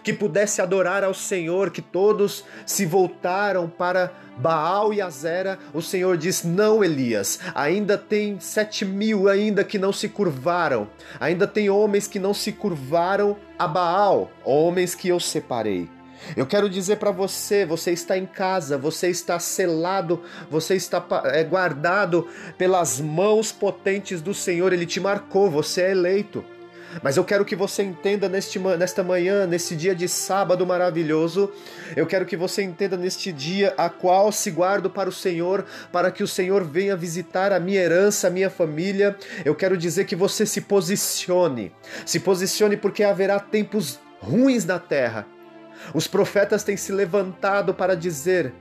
que 0.04 0.12
pudesse 0.12 0.60
adorar 0.60 1.02
ao 1.02 1.14
Senhor, 1.14 1.70
que 1.70 1.80
todos 1.80 2.44
se 2.66 2.84
voltaram 2.84 3.68
para 3.68 4.12
Baal 4.36 4.92
e 4.92 5.00
Azera, 5.00 5.58
o 5.72 5.80
Senhor 5.80 6.18
diz: 6.18 6.44
Não, 6.44 6.84
Elias, 6.84 7.40
ainda 7.54 7.96
tem 7.96 8.38
sete 8.38 8.84
mil 8.84 9.28
ainda 9.28 9.64
que 9.64 9.78
não 9.78 9.92
se 9.92 10.08
curvaram, 10.08 10.88
ainda 11.18 11.46
tem 11.46 11.70
homens 11.70 12.06
que 12.06 12.18
não 12.18 12.34
se 12.34 12.52
curvaram 12.52 13.36
a 13.58 13.66
Baal, 13.66 14.30
homens 14.44 14.94
que 14.94 15.08
eu 15.08 15.18
separei. 15.18 15.88
Eu 16.36 16.46
quero 16.46 16.68
dizer 16.68 16.96
para 16.96 17.10
você: 17.10 17.64
você 17.64 17.92
está 17.92 18.18
em 18.18 18.26
casa, 18.26 18.76
você 18.76 19.08
está 19.08 19.38
selado, 19.38 20.22
você 20.50 20.74
está 20.74 21.04
é, 21.24 21.42
guardado 21.44 22.28
pelas 22.58 23.00
mãos 23.00 23.52
potentes 23.52 24.20
do 24.20 24.34
Senhor, 24.34 24.72
Ele 24.72 24.86
te 24.86 25.00
marcou, 25.00 25.50
você 25.50 25.82
é 25.82 25.90
eleito. 25.92 26.44
Mas 27.02 27.16
eu 27.16 27.24
quero 27.24 27.44
que 27.44 27.56
você 27.56 27.82
entenda 27.82 28.28
neste, 28.28 28.58
nesta 28.58 29.02
manhã, 29.02 29.46
nesse 29.46 29.74
dia 29.76 29.94
de 29.94 30.08
sábado 30.08 30.66
maravilhoso, 30.66 31.52
eu 31.96 32.06
quero 32.06 32.26
que 32.26 32.36
você 32.36 32.62
entenda 32.62 32.96
neste 32.96 33.32
dia 33.32 33.74
a 33.76 33.88
qual 33.88 34.30
se 34.32 34.50
guardo 34.50 34.88
para 34.90 35.08
o 35.08 35.12
Senhor, 35.12 35.64
para 35.92 36.10
que 36.10 36.22
o 36.22 36.28
Senhor 36.28 36.64
venha 36.64 36.96
visitar 36.96 37.52
a 37.52 37.60
minha 37.60 37.80
herança, 37.80 38.28
a 38.28 38.30
minha 38.30 38.50
família. 38.50 39.16
Eu 39.44 39.54
quero 39.54 39.76
dizer 39.76 40.04
que 40.04 40.16
você 40.16 40.46
se 40.46 40.60
posicione. 40.60 41.72
Se 42.06 42.20
posicione 42.20 42.76
porque 42.76 43.02
haverá 43.02 43.38
tempos 43.38 43.98
ruins 44.20 44.64
na 44.64 44.78
terra. 44.78 45.26
Os 45.92 46.06
profetas 46.06 46.64
têm 46.64 46.76
se 46.76 46.92
levantado 46.92 47.74
para 47.74 47.94
dizer: 47.94 48.52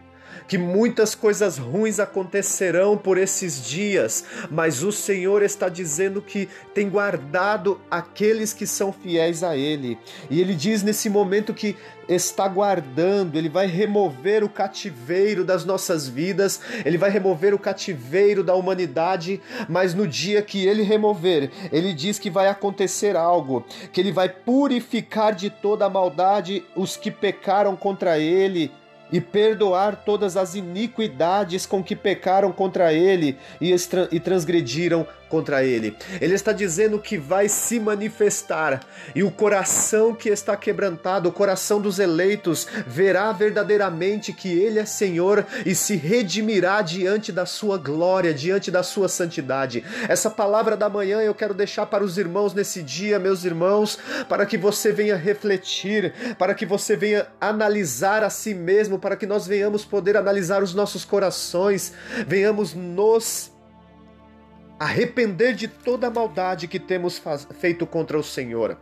que 0.54 0.58
muitas 0.60 1.16
coisas 1.16 1.58
ruins 1.58 2.00
acontecerão 2.00 2.96
por 2.96 3.18
esses 3.18 3.66
dias, 3.66 4.24
mas 4.52 4.84
o 4.84 4.92
Senhor 4.92 5.42
está 5.42 5.68
dizendo 5.68 6.22
que 6.22 6.48
tem 6.76 6.88
guardado 6.88 7.82
aqueles 7.90 8.54
que 8.54 8.68
são 8.68 8.94
fiéis 8.94 9.44
a 9.44 9.58
Ele. 9.58 9.98
E 10.30 10.40
Ele 10.40 10.54
diz 10.54 10.84
nesse 10.84 11.10
momento 11.10 11.56
que 11.56 11.76
está 12.08 12.48
guardando, 12.48 13.36
Ele 13.36 13.50
vai 13.50 13.66
remover 13.66 14.44
o 14.44 14.50
cativeiro 14.50 15.44
das 15.44 15.66
nossas 15.66 16.08
vidas, 16.08 16.62
Ele 16.86 17.00
vai 17.00 17.10
remover 17.10 17.56
o 17.56 17.58
cativeiro 17.58 18.44
da 18.44 18.54
humanidade, 18.54 19.42
mas 19.68 19.96
no 19.96 20.08
dia 20.08 20.44
que 20.44 20.68
Ele 20.68 20.84
remover, 20.84 21.50
Ele 21.72 21.92
diz 21.96 22.20
que 22.20 22.30
vai 22.30 22.48
acontecer 22.48 23.16
algo, 23.16 23.66
que 23.92 24.00
Ele 24.00 24.12
vai 24.12 24.30
purificar 24.30 25.34
de 25.34 25.50
toda 25.50 25.86
a 25.86 25.90
maldade 25.90 26.64
os 26.76 26.96
que 26.96 27.10
pecaram 27.10 27.76
contra 27.76 28.20
Ele 28.20 28.72
e 29.14 29.22
perdoar 29.22 30.04
todas 30.04 30.36
as 30.36 30.56
iniquidades 30.56 31.68
com 31.68 31.84
que 31.84 31.96
pecaram 31.96 32.52
contra 32.52 32.92
ele 32.92 33.38
e, 33.62 33.72
transgrediram 34.20 35.06
contra 35.34 35.64
ele. 35.64 35.98
Ele 36.22 36.36
está 36.36 36.52
dizendo 36.52 37.00
que 37.00 37.18
vai 37.18 37.50
se 37.50 37.80
manifestar 37.80 38.82
e 39.16 39.24
o 39.24 39.32
coração 39.32 40.14
que 40.14 40.30
está 40.30 40.56
quebrantado, 40.56 41.28
o 41.28 41.32
coração 41.32 41.82
dos 41.82 41.98
eleitos, 41.98 42.68
verá 42.86 43.32
verdadeiramente 43.32 44.32
que 44.32 44.48
ele 44.48 44.78
é 44.78 44.86
Senhor 44.86 45.44
e 45.66 45.74
se 45.74 45.96
redimirá 45.96 46.84
diante 46.84 47.32
da 47.32 47.48
sua 47.48 47.80
glória, 47.80 48.32
diante 48.32 48.70
da 48.70 48.84
sua 48.84 49.10
santidade. 49.10 49.84
Essa 50.08 50.30
palavra 50.30 50.78
da 50.78 50.88
manhã 50.88 51.20
eu 51.20 51.34
quero 51.34 51.56
deixar 51.56 51.88
para 51.88 52.04
os 52.04 52.20
irmãos 52.20 52.54
nesse 52.54 52.84
dia, 52.84 53.18
meus 53.18 53.44
irmãos, 53.44 53.98
para 54.30 54.46
que 54.46 54.56
você 54.56 54.92
venha 54.92 55.16
refletir, 55.16 56.14
para 56.38 56.54
que 56.54 56.64
você 56.64 56.96
venha 56.96 57.26
analisar 57.42 58.24
a 58.24 58.30
si 58.30 58.54
mesmo, 58.54 59.00
para 59.00 59.16
que 59.16 59.26
nós 59.26 59.48
venhamos 59.48 59.84
poder 59.84 60.16
analisar 60.16 60.62
os 60.62 60.76
nossos 60.76 61.04
corações, 61.04 61.92
venhamos 62.28 62.76
nos 62.76 63.53
arrepender 64.84 65.56
de 65.56 65.68
toda 65.68 66.08
a 66.08 66.12
maldade 66.12 66.68
que 66.68 66.80
temos 66.80 67.22
feito 67.60 67.86
contra 67.86 68.18
o 68.18 68.24
Senhor. 68.24 68.78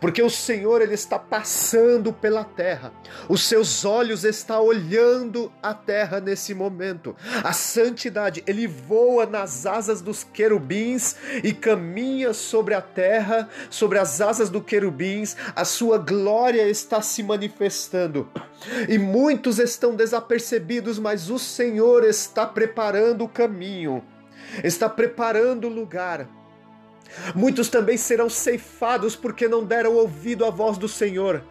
Porque 0.00 0.22
o 0.22 0.30
Senhor 0.30 0.82
ele 0.82 0.94
está 0.94 1.18
passando 1.18 2.12
pela 2.12 2.44
terra. 2.44 2.92
Os 3.28 3.42
seus 3.42 3.84
olhos 3.84 4.24
estão 4.24 4.64
olhando 4.64 5.52
a 5.62 5.74
terra 5.74 6.20
nesse 6.20 6.54
momento. 6.54 7.14
A 7.44 7.52
santidade, 7.52 8.42
ele 8.46 8.66
voa 8.66 9.26
nas 9.26 9.66
asas 9.66 10.00
dos 10.00 10.24
querubins 10.24 11.16
e 11.44 11.52
caminha 11.52 12.32
sobre 12.32 12.74
a 12.74 12.80
terra, 12.80 13.48
sobre 13.70 13.98
as 13.98 14.20
asas 14.20 14.50
do 14.50 14.60
querubins. 14.60 15.36
A 15.54 15.64
sua 15.64 15.98
glória 15.98 16.68
está 16.68 17.00
se 17.00 17.22
manifestando. 17.22 18.28
E 18.88 18.98
muitos 18.98 19.58
estão 19.58 19.94
desapercebidos, 19.94 20.98
mas 20.98 21.30
o 21.30 21.38
Senhor 21.38 22.04
está 22.04 22.46
preparando 22.46 23.24
o 23.24 23.28
caminho 23.28 24.02
está 24.62 24.88
preparando 24.88 25.66
o 25.66 25.72
lugar. 25.72 26.28
Muitos 27.34 27.68
também 27.68 27.96
serão 27.96 28.28
ceifados 28.28 29.16
porque 29.16 29.48
não 29.48 29.64
deram 29.64 29.94
ouvido 29.94 30.44
à 30.44 30.50
voz 30.50 30.76
do 30.76 30.88
Senhor. 30.88 31.42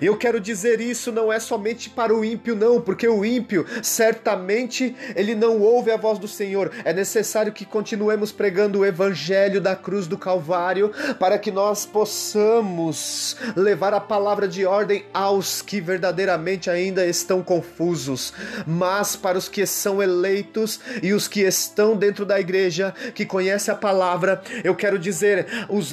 Eu 0.00 0.16
quero 0.16 0.40
dizer 0.40 0.80
isso 0.80 1.10
não 1.12 1.32
é 1.32 1.38
somente 1.38 1.90
para 1.90 2.14
o 2.14 2.24
ímpio, 2.24 2.54
não, 2.54 2.80
porque 2.80 3.06
o 3.06 3.24
ímpio 3.24 3.66
certamente 3.82 4.94
ele 5.14 5.34
não 5.34 5.60
ouve 5.60 5.90
a 5.90 5.96
voz 5.96 6.18
do 6.18 6.28
Senhor. 6.28 6.70
É 6.84 6.92
necessário 6.92 7.52
que 7.52 7.64
continuemos 7.64 8.32
pregando 8.32 8.80
o 8.80 8.86
evangelho 8.86 9.60
da 9.60 9.74
cruz 9.74 10.06
do 10.06 10.18
Calvário 10.18 10.92
para 11.18 11.38
que 11.38 11.50
nós 11.50 11.84
possamos 11.84 13.36
levar 13.56 13.94
a 13.94 14.00
palavra 14.00 14.46
de 14.46 14.64
ordem 14.64 15.04
aos 15.12 15.62
que 15.62 15.80
verdadeiramente 15.80 16.70
ainda 16.70 17.06
estão 17.06 17.42
confusos, 17.42 18.32
mas 18.66 19.16
para 19.16 19.38
os 19.38 19.48
que 19.48 19.66
são 19.66 20.02
eleitos 20.02 20.80
e 21.02 21.12
os 21.12 21.28
que 21.28 21.40
estão 21.40 21.96
dentro 21.96 22.24
da 22.24 22.40
igreja, 22.40 22.94
que 23.14 23.26
conhecem 23.26 23.72
a 23.72 23.76
palavra, 23.76 24.42
eu 24.64 24.74
quero 24.74 24.98
dizer, 24.98 25.46
os 25.68 25.92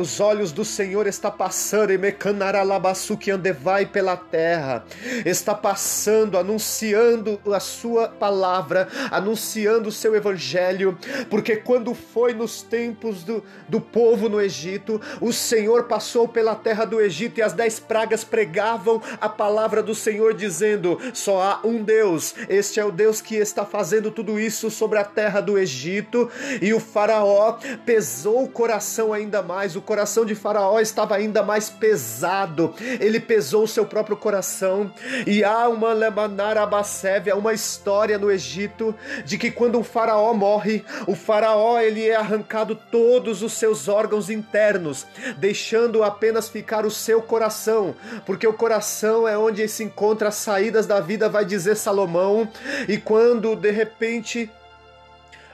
os 0.00 0.20
olhos 0.20 0.52
do 0.52 0.64
Senhor 0.64 1.06
está 1.06 1.30
passando 1.30 1.92
e 1.92 1.98
me 2.06 3.16
que 3.16 3.30
andevai 3.30 3.86
pela 3.86 4.16
terra, 4.16 4.84
está 5.24 5.54
passando, 5.54 6.38
anunciando 6.38 7.40
a 7.52 7.60
sua 7.60 8.08
palavra, 8.08 8.88
anunciando 9.10 9.88
o 9.88 9.92
seu 9.92 10.14
evangelho, 10.14 10.98
porque 11.28 11.56
quando 11.56 11.94
foi 11.94 12.32
nos 12.32 12.62
tempos 12.62 13.22
do, 13.22 13.42
do 13.68 13.80
povo 13.80 14.28
no 14.28 14.40
Egito, 14.40 15.00
o 15.20 15.32
Senhor 15.32 15.84
passou 15.84 16.28
pela 16.28 16.54
terra 16.54 16.84
do 16.84 17.00
Egito 17.00 17.38
e 17.38 17.42
as 17.42 17.52
dez 17.52 17.78
pragas 17.78 18.24
pregavam 18.24 19.02
a 19.20 19.28
palavra 19.28 19.82
do 19.82 19.94
Senhor, 19.94 20.34
dizendo: 20.34 20.98
só 21.12 21.42
há 21.42 21.60
um 21.66 21.82
Deus, 21.82 22.34
este 22.48 22.80
é 22.80 22.84
o 22.84 22.92
Deus 22.92 23.20
que 23.20 23.36
está 23.36 23.64
fazendo 23.64 24.10
tudo 24.10 24.38
isso 24.38 24.70
sobre 24.70 24.98
a 24.98 25.04
terra 25.04 25.40
do 25.40 25.58
Egito, 25.58 26.30
e 26.60 26.72
o 26.72 26.80
Faraó 26.80 27.58
pesou 27.84 28.44
o 28.44 28.48
coração 28.48 29.12
ainda 29.12 29.42
mais, 29.42 29.76
o 29.76 29.82
coração 29.82 30.24
de 30.24 30.34
Faraó 30.34 30.80
estava 30.80 31.16
ainda 31.16 31.42
mais 31.42 31.68
pesado 31.68 31.95
pesado, 31.96 32.74
ele 33.00 33.18
pesou 33.18 33.64
o 33.64 33.68
seu 33.68 33.86
próprio 33.86 34.18
coração. 34.18 34.92
E 35.26 35.42
há 35.42 35.66
uma 35.66 35.94
Lemanarabassévia, 35.94 37.34
uma 37.34 37.54
história 37.54 38.18
no 38.18 38.30
Egito 38.30 38.94
de 39.24 39.38
que 39.38 39.50
quando 39.50 39.78
um 39.78 39.82
faraó 39.82 40.34
morre, 40.34 40.84
o 41.06 41.14
faraó 41.14 41.80
ele 41.80 42.06
é 42.06 42.14
arrancado 42.14 42.76
todos 42.76 43.42
os 43.42 43.54
seus 43.54 43.88
órgãos 43.88 44.28
internos, 44.28 45.06
deixando 45.38 46.04
apenas 46.04 46.50
ficar 46.50 46.84
o 46.84 46.90
seu 46.90 47.22
coração, 47.22 47.94
porque 48.26 48.46
o 48.46 48.52
coração 48.52 49.26
é 49.26 49.38
onde 49.38 49.66
se 49.66 49.82
encontra 49.82 50.28
as 50.28 50.34
saídas 50.34 50.86
da 50.86 51.00
vida, 51.00 51.30
vai 51.30 51.46
dizer 51.46 51.76
Salomão. 51.76 52.46
E 52.86 52.98
quando 52.98 53.56
de 53.56 53.70
repente 53.70 54.50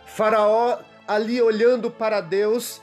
Faraó 0.07 0.79
ali 1.07 1.41
olhando 1.41 1.89
para 1.89 2.21
Deus, 2.21 2.82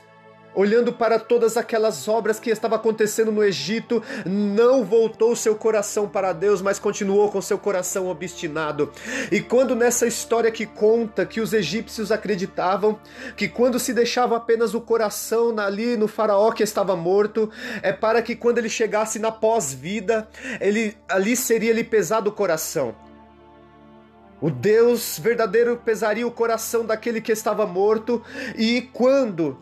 olhando 0.54 0.92
para 0.92 1.18
todas 1.18 1.56
aquelas 1.56 2.08
obras 2.08 2.40
que 2.40 2.50
estavam 2.50 2.76
acontecendo 2.76 3.32
no 3.32 3.42
Egito, 3.42 4.02
não 4.26 4.84
voltou 4.84 5.34
seu 5.36 5.54
coração 5.54 6.08
para 6.08 6.32
Deus, 6.32 6.60
mas 6.60 6.78
continuou 6.78 7.30
com 7.30 7.40
seu 7.40 7.58
coração 7.58 8.08
obstinado. 8.08 8.92
E 9.30 9.40
quando 9.40 9.74
nessa 9.74 10.06
história 10.06 10.50
que 10.50 10.66
conta 10.66 11.24
que 11.26 11.40
os 11.40 11.52
egípcios 11.52 12.10
acreditavam 12.10 12.98
que 13.36 13.48
quando 13.48 13.78
se 13.78 13.92
deixava 13.92 14.36
apenas 14.36 14.74
o 14.74 14.80
coração 14.80 15.54
ali 15.58 15.96
no 15.96 16.08
faraó 16.08 16.52
que 16.52 16.62
estava 16.62 16.96
morto, 16.96 17.50
é 17.82 17.92
para 17.92 18.22
que 18.22 18.34
quando 18.34 18.58
ele 18.58 18.68
chegasse 18.68 19.18
na 19.18 19.30
pós-vida, 19.30 20.28
ele 20.60 20.96
ali 21.08 21.36
seria 21.36 21.72
lhe 21.72 21.84
pesado 21.84 22.30
o 22.30 22.32
coração. 22.32 22.94
O 24.40 24.50
Deus 24.50 25.18
verdadeiro 25.18 25.76
pesaria 25.76 26.26
o 26.26 26.30
coração 26.30 26.84
daquele 26.84 27.20
que 27.20 27.30
estava 27.30 27.66
morto, 27.66 28.22
e 28.56 28.88
quando 28.92 29.58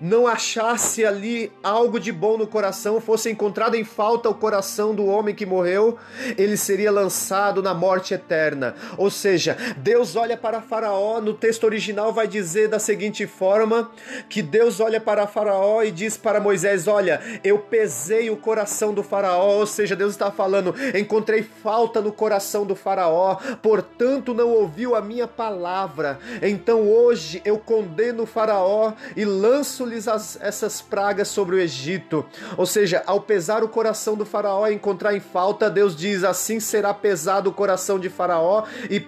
não 0.00 0.26
achasse 0.26 1.04
ali 1.04 1.52
algo 1.62 1.98
de 1.98 2.12
bom 2.12 2.36
no 2.36 2.46
coração, 2.46 3.00
fosse 3.00 3.30
encontrado 3.30 3.74
em 3.74 3.84
falta 3.84 4.28
o 4.28 4.34
coração 4.34 4.94
do 4.94 5.06
homem 5.06 5.34
que 5.34 5.46
morreu, 5.46 5.98
ele 6.36 6.56
seria 6.56 6.90
lançado 6.90 7.62
na 7.62 7.74
morte 7.74 8.14
eterna. 8.14 8.74
Ou 8.96 9.10
seja, 9.10 9.56
Deus 9.78 10.16
olha 10.16 10.36
para 10.36 10.60
Faraó, 10.60 11.20
no 11.20 11.34
texto 11.34 11.64
original 11.64 12.12
vai 12.12 12.28
dizer 12.28 12.68
da 12.68 12.78
seguinte 12.78 13.26
forma: 13.26 13.90
que 14.28 14.42
Deus 14.42 14.80
olha 14.80 15.00
para 15.00 15.26
Faraó 15.26 15.82
e 15.82 15.90
diz 15.90 16.16
para 16.16 16.40
Moisés: 16.40 16.86
Olha, 16.86 17.20
eu 17.42 17.58
pesei 17.58 18.30
o 18.30 18.36
coração 18.36 18.94
do 18.94 19.02
Faraó, 19.02 19.58
ou 19.58 19.66
seja, 19.66 19.96
Deus 19.96 20.12
está 20.12 20.30
falando, 20.30 20.74
encontrei 20.96 21.42
falta 21.42 22.00
no 22.00 22.12
coração 22.12 22.64
do 22.64 22.76
Faraó, 22.76 23.36
portanto 23.62 24.32
não 24.32 24.48
ouviu 24.48 24.94
a 24.94 25.00
minha 25.00 25.26
palavra. 25.26 26.18
Então 26.42 26.88
hoje 26.88 27.42
eu 27.44 27.58
condeno 27.58 28.22
o 28.22 28.26
Faraó 28.26 28.92
e 29.16 29.24
lanço 29.24 29.87
enviando-lhes 29.88 30.38
essas 30.40 30.80
pragas 30.80 31.28
sobre 31.28 31.56
o 31.56 31.58
Egito. 31.58 32.24
Ou 32.56 32.66
seja, 32.66 33.02
ao 33.06 33.20
pesar 33.20 33.64
o 33.64 33.68
coração 33.68 34.14
do 34.14 34.26
Faraó 34.26 34.66
e 34.66 34.74
encontrar 34.74 35.14
em 35.14 35.20
falta, 35.20 35.70
Deus 35.70 35.96
diz: 35.96 36.24
assim 36.24 36.60
será 36.60 36.92
pesado 36.92 37.50
o 37.50 37.52
coração 37.52 37.98
de 37.98 38.08
Faraó 38.08 38.64
e, 38.90 39.02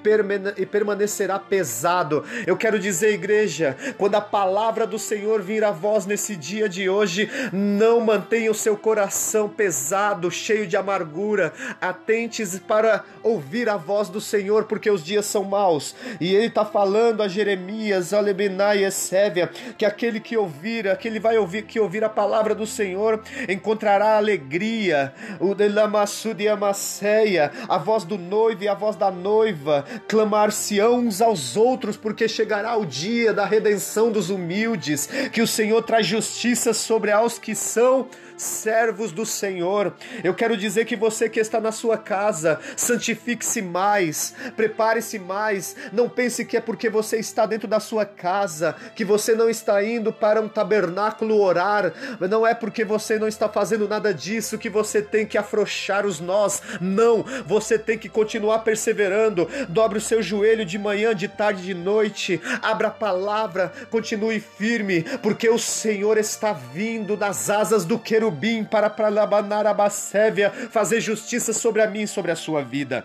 e 0.56 0.66
permanecerá 0.66 1.38
pesado. 1.38 2.24
Eu 2.46 2.56
quero 2.56 2.78
dizer, 2.78 3.12
igreja, 3.12 3.76
quando 3.98 4.14
a 4.14 4.20
palavra 4.20 4.86
do 4.86 4.98
Senhor 4.98 5.42
vir 5.42 5.64
a 5.64 5.70
vós 5.70 6.06
nesse 6.06 6.34
dia 6.34 6.68
de 6.68 6.88
hoje, 6.88 7.30
não 7.52 8.00
mantenha 8.00 8.50
o 8.50 8.54
seu 8.54 8.76
coração 8.76 9.48
pesado, 9.48 10.30
cheio 10.30 10.66
de 10.66 10.76
amargura. 10.76 11.52
Atentes 11.80 12.58
para 12.58 13.04
ouvir 13.22 13.68
a 13.68 13.76
voz 13.76 14.08
do 14.08 14.20
Senhor, 14.20 14.64
porque 14.64 14.90
os 14.90 15.04
dias 15.04 15.26
são 15.26 15.44
maus. 15.44 15.94
E 16.20 16.34
ele 16.34 16.46
está 16.46 16.64
falando 16.64 17.22
a 17.22 17.28
Jeremias, 17.28 18.12
Alebenai 18.12 18.84
e 18.84 18.90
Sévia, 18.90 19.50
que 19.76 19.84
aquele 19.84 20.20
que 20.20 20.36
ouvir, 20.36 20.69
aquele 20.90 21.18
vai 21.18 21.36
ouvir 21.38 21.62
que 21.62 21.80
ouvir 21.80 22.04
a 22.04 22.08
palavra 22.08 22.54
do 22.54 22.66
Senhor, 22.66 23.22
encontrará 23.48 24.16
alegria. 24.16 25.12
O 25.38 25.54
Delamassudi 25.54 26.48
Amasseia, 26.48 27.50
a 27.68 27.78
voz 27.78 28.04
do 28.04 28.16
noivo 28.16 28.62
e 28.62 28.68
a 28.68 28.74
voz 28.74 28.96
da 28.96 29.10
noiva, 29.10 29.84
clamar-se 30.08 30.82
uns 30.82 31.20
aos 31.20 31.56
outros, 31.56 31.96
porque 31.96 32.28
chegará 32.28 32.76
o 32.76 32.86
dia 32.86 33.32
da 33.32 33.44
redenção 33.44 34.10
dos 34.10 34.30
humildes, 34.30 35.06
que 35.32 35.42
o 35.42 35.46
Senhor 35.46 35.82
traz 35.82 36.06
justiça 36.06 36.72
sobre 36.72 37.10
aos 37.10 37.38
que 37.38 37.54
são 37.54 38.08
servos 38.40 39.12
do 39.12 39.26
Senhor. 39.26 39.94
Eu 40.24 40.34
quero 40.34 40.56
dizer 40.56 40.86
que 40.86 40.96
você 40.96 41.28
que 41.28 41.38
está 41.38 41.60
na 41.60 41.70
sua 41.70 41.98
casa, 41.98 42.58
santifique-se 42.74 43.60
mais, 43.60 44.34
prepare-se 44.56 45.18
mais. 45.18 45.76
Não 45.92 46.08
pense 46.08 46.44
que 46.44 46.56
é 46.56 46.60
porque 46.60 46.88
você 46.88 47.18
está 47.18 47.44
dentro 47.44 47.68
da 47.68 47.78
sua 47.78 48.06
casa, 48.06 48.74
que 48.96 49.04
você 49.04 49.34
não 49.34 49.48
está 49.48 49.84
indo 49.84 50.12
para 50.12 50.40
um 50.40 50.48
tabernáculo 50.60 51.40
orar. 51.40 51.92
Não 52.20 52.46
é 52.46 52.54
porque 52.54 52.84
você 52.84 53.18
não 53.18 53.26
está 53.26 53.48
fazendo 53.48 53.88
nada 53.88 54.12
disso 54.12 54.58
que 54.58 54.68
você 54.68 55.00
tem 55.00 55.26
que 55.26 55.38
afrouxar 55.38 56.04
os 56.04 56.20
nós. 56.20 56.62
Não, 56.80 57.24
você 57.46 57.78
tem 57.78 57.96
que 57.96 58.08
continuar 58.08 58.58
perseverando. 58.60 59.48
Dobre 59.68 59.98
o 59.98 60.02
seu 60.02 60.22
joelho 60.22 60.64
de 60.66 60.78
manhã, 60.78 61.14
de 61.14 61.28
tarde, 61.28 61.62
de 61.62 61.74
noite. 61.74 62.40
Abra 62.60 62.88
a 62.88 62.90
palavra, 62.90 63.72
continue 63.90 64.38
firme, 64.38 65.02
porque 65.22 65.48
o 65.48 65.58
Senhor 65.58 66.18
está 66.18 66.52
vindo 66.52 67.16
nas 67.16 67.48
asas 67.48 67.84
do 67.86 67.98
querubim 67.98 68.62
para 68.62 68.90
pralabanar 68.90 69.66
a 69.66 69.72
Bassévia, 69.72 70.50
fazer 70.70 71.00
justiça 71.00 71.52
sobre 71.54 71.80
a 71.80 71.86
mim 71.86 72.02
e 72.02 72.08
sobre 72.08 72.30
a 72.30 72.36
sua 72.36 72.62
vida. 72.62 73.04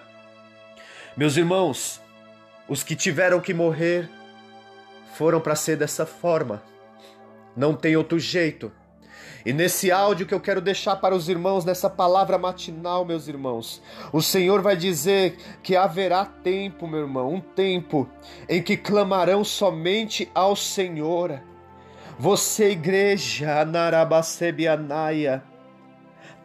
Meus 1.15 1.37
irmãos, 1.37 2.01
os 2.67 2.83
que 2.83 2.95
tiveram 2.95 3.39
que 3.39 3.53
morrer 3.53 4.09
foram 5.15 5.39
para 5.39 5.55
ser 5.55 5.77
dessa 5.77 6.05
forma. 6.05 6.61
Não 7.55 7.73
tem 7.73 7.95
outro 7.95 8.19
jeito. 8.19 8.71
E 9.45 9.53
nesse 9.53 9.91
áudio 9.91 10.25
que 10.25 10.33
eu 10.33 10.39
quero 10.39 10.59
deixar 10.59 10.95
para 10.95 11.15
os 11.15 11.29
irmãos, 11.29 11.63
nessa 11.63 11.89
palavra 11.89 12.37
matinal, 12.37 13.05
meus 13.05 13.27
irmãos, 13.27 13.81
o 14.11 14.21
Senhor 14.21 14.61
vai 14.61 14.75
dizer 14.75 15.37
que 15.61 15.75
haverá 15.75 16.25
tempo, 16.25 16.87
meu 16.87 17.01
irmão, 17.01 17.31
um 17.31 17.39
tempo 17.39 18.09
em 18.49 18.61
que 18.61 18.75
clamarão 18.75 19.43
somente 19.43 20.29
ao 20.33 20.55
Senhor 20.55 21.39
você, 22.17 22.71
igreja, 22.71 23.65
Narabacebianaia, 23.65 25.43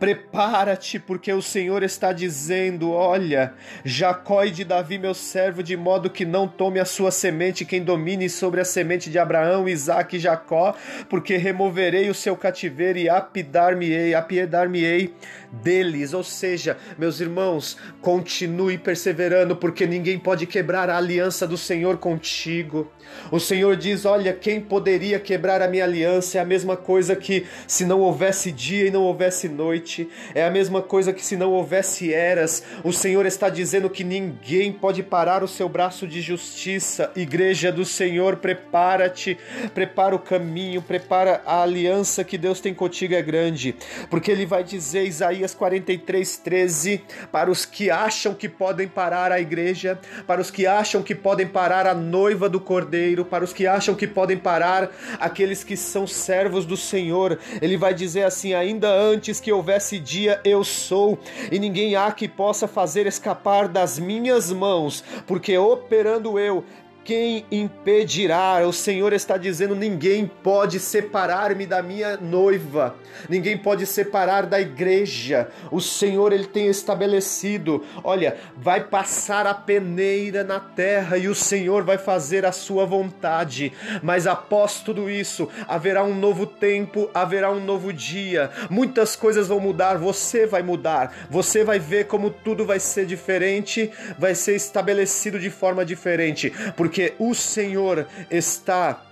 Prepara-te, 0.01 0.99
porque 0.99 1.31
o 1.31 1.43
Senhor 1.43 1.83
está 1.83 2.11
dizendo: 2.11 2.91
Olha, 2.91 3.53
Jacó 3.85 4.43
e 4.43 4.51
de 4.51 4.65
Davi, 4.65 4.99
meu 4.99 5.13
servo, 5.13 5.63
de 5.63 5.77
modo 5.77 6.09
que 6.09 6.25
não 6.25 6.49
tome 6.49 6.81
a 6.81 6.87
sua 6.87 7.11
semente 7.11 7.67
quem 7.67 7.85
domine 7.85 8.31
sobre 8.31 8.63
a 8.63 8.65
semente 8.65 9.11
de 9.11 9.19
Abraão, 9.19 9.69
Isaac 9.69 10.17
e 10.17 10.19
Jacó, 10.19 10.75
porque 11.11 11.37
removerei 11.37 12.09
o 12.09 12.15
seu 12.15 12.35
cativeiro 12.35 12.99
e 12.99 13.11
apidar-me-ei, 13.11 14.15
apiedar-me-ei 14.15 15.13
deles. 15.53 16.15
Ou 16.15 16.25
seja, 16.25 16.79
meus 16.97 17.21
irmãos, 17.21 17.77
continue 18.01 18.79
perseverando, 18.79 19.55
porque 19.55 19.87
ninguém 19.87 20.19
pode 20.19 20.47
quebrar 20.47 20.89
a 20.89 20.97
aliança 20.97 21.47
do 21.47 21.59
Senhor 21.59 21.99
contigo. 21.99 22.91
O 23.31 23.39
Senhor 23.39 23.77
diz: 23.77 24.07
Olha, 24.07 24.33
quem 24.33 24.63
poderia 24.63 25.21
quebrar 25.21 25.61
a 25.61 25.69
minha 25.69 25.85
aliança? 25.85 26.39
É 26.39 26.41
a 26.41 26.45
mesma 26.47 26.75
coisa 26.75 27.15
que 27.15 27.47
se 27.67 27.85
não 27.85 28.01
houvesse 28.01 28.51
dia 28.51 28.87
e 28.87 28.91
não 28.91 29.03
houvesse 29.03 29.47
noite 29.47 29.90
noite. 29.91 30.09
É 30.35 30.45
a 30.45 30.51
mesma 30.51 30.81
coisa 30.81 31.13
que 31.13 31.25
se 31.25 31.37
não 31.37 31.51
houvesse 31.51 32.13
eras. 32.13 32.63
O 32.85 32.93
Senhor 32.93 33.27
está 33.27 33.49
dizendo 33.49 33.91
que 33.91 34.05
ninguém 34.05 34.73
pode 34.73 35.03
parar 35.03 35.43
o 35.43 35.49
seu 35.49 35.69
braço 35.69 36.07
de 36.07 36.21
justiça. 36.21 37.11
Igreja 37.17 37.73
do 37.73 37.85
Senhor, 37.85 38.37
prepara-te, 38.37 39.37
prepara 39.75 40.15
o 40.15 40.19
caminho, 40.19 40.81
prepara 40.81 41.43
a 41.45 41.63
aliança 41.63 42.23
que 42.23 42.39
Deus 42.39 42.61
tem 42.61 42.73
contigo 42.73 43.15
é 43.15 43.23
grande. 43.23 43.75
Porque 44.09 44.31
ele 44.31 44.47
vai 44.47 44.63
dizer, 44.63 45.05
Isaías 45.05 45.55
43, 45.55 46.37
13, 46.37 47.03
para 47.33 47.51
os 47.51 47.65
que 47.65 47.91
acham 47.91 48.35
que 48.35 48.49
podem 48.49 48.87
parar 48.87 49.33
a 49.33 49.41
igreja, 49.41 49.99
para 50.27 50.41
os 50.41 50.51
que 50.51 50.67
acham 50.67 51.03
que 51.03 51.15
podem 51.15 51.47
parar 51.47 51.87
a 51.87 51.95
noiva 51.95 52.49
do 52.49 52.61
cordeiro, 52.61 53.25
para 53.25 53.43
os 53.43 53.53
que 53.53 53.67
acham 53.67 53.95
que 53.95 54.07
podem 54.07 54.37
parar 54.37 54.91
aqueles 55.19 55.65
que 55.65 55.77
são 55.77 56.07
servos 56.07 56.65
do 56.65 56.77
Senhor. 56.77 57.39
Ele 57.61 57.77
vai 57.77 57.95
dizer 57.95 58.25
assim: 58.25 58.55
ainda 58.55 58.89
antes 58.89 59.41
que 59.41 59.53
houvesse 59.53 59.80
houvesse 59.81 59.99
dia, 59.99 60.41
eu 60.45 60.63
sou, 60.63 61.19
e 61.51 61.59
ninguém 61.59 61.97
há 61.97 62.13
que 62.13 62.29
possa 62.29 62.69
fazer 62.69 63.07
escapar 63.07 63.67
das 63.67 63.99
minhas 63.99 64.53
mãos, 64.53 65.03
porque 65.27 65.57
operando 65.57 66.39
eu, 66.39 66.63
quem 67.11 67.45
impedirá? 67.51 68.65
O 68.65 68.73
Senhor 68.73 69.13
está 69.13 69.37
dizendo: 69.37 69.75
ninguém 69.75 70.31
pode 70.45 70.79
separar-me 70.79 71.67
da 71.67 71.83
minha 71.83 72.17
noiva, 72.17 72.95
ninguém 73.29 73.59
pode 73.59 73.85
separar 73.85 74.47
da 74.47 74.61
igreja. 74.61 75.49
O 75.73 75.81
Senhor 75.81 76.33
ele 76.33 76.47
tem 76.47 76.69
estabelecido: 76.69 77.85
olha, 78.05 78.37
vai 78.57 78.85
passar 78.85 79.45
a 79.45 79.53
peneira 79.53 80.45
na 80.45 80.61
terra 80.61 81.19
e 81.19 81.27
o 81.27 81.35
Senhor 81.35 81.83
vai 81.83 81.99
fazer 81.99 82.47
a 82.47 82.53
sua 82.53 82.87
vontade. 82.87 83.73
Mas 84.05 84.29
após 84.29 84.79
tudo 84.79 85.11
isso, 85.11 85.49
haverá 85.67 86.05
um 86.05 86.15
novo 86.15 86.47
tempo, 86.47 87.11
haverá 87.13 87.51
um 87.51 87.59
novo 87.59 87.93
dia. 87.93 88.53
Muitas 88.71 89.17
coisas 89.17 89.49
vão 89.49 89.59
mudar, 89.59 89.99
você 89.99 90.47
vai 90.47 90.63
mudar, 90.63 91.27
você 91.29 91.65
vai 91.65 91.81
ver 91.81 92.07
como 92.07 92.31
tudo 92.31 92.65
vai 92.65 92.79
ser 92.79 93.05
diferente, 93.05 93.91
vai 94.17 94.37
ser 94.37 94.55
estabelecido 94.55 95.41
de 95.41 95.51
forma 95.51 95.85
diferente, 95.85 96.53
porque 96.77 97.00
porque 97.01 97.15
o 97.19 97.35
Senhor 97.35 98.07
está 98.31 99.03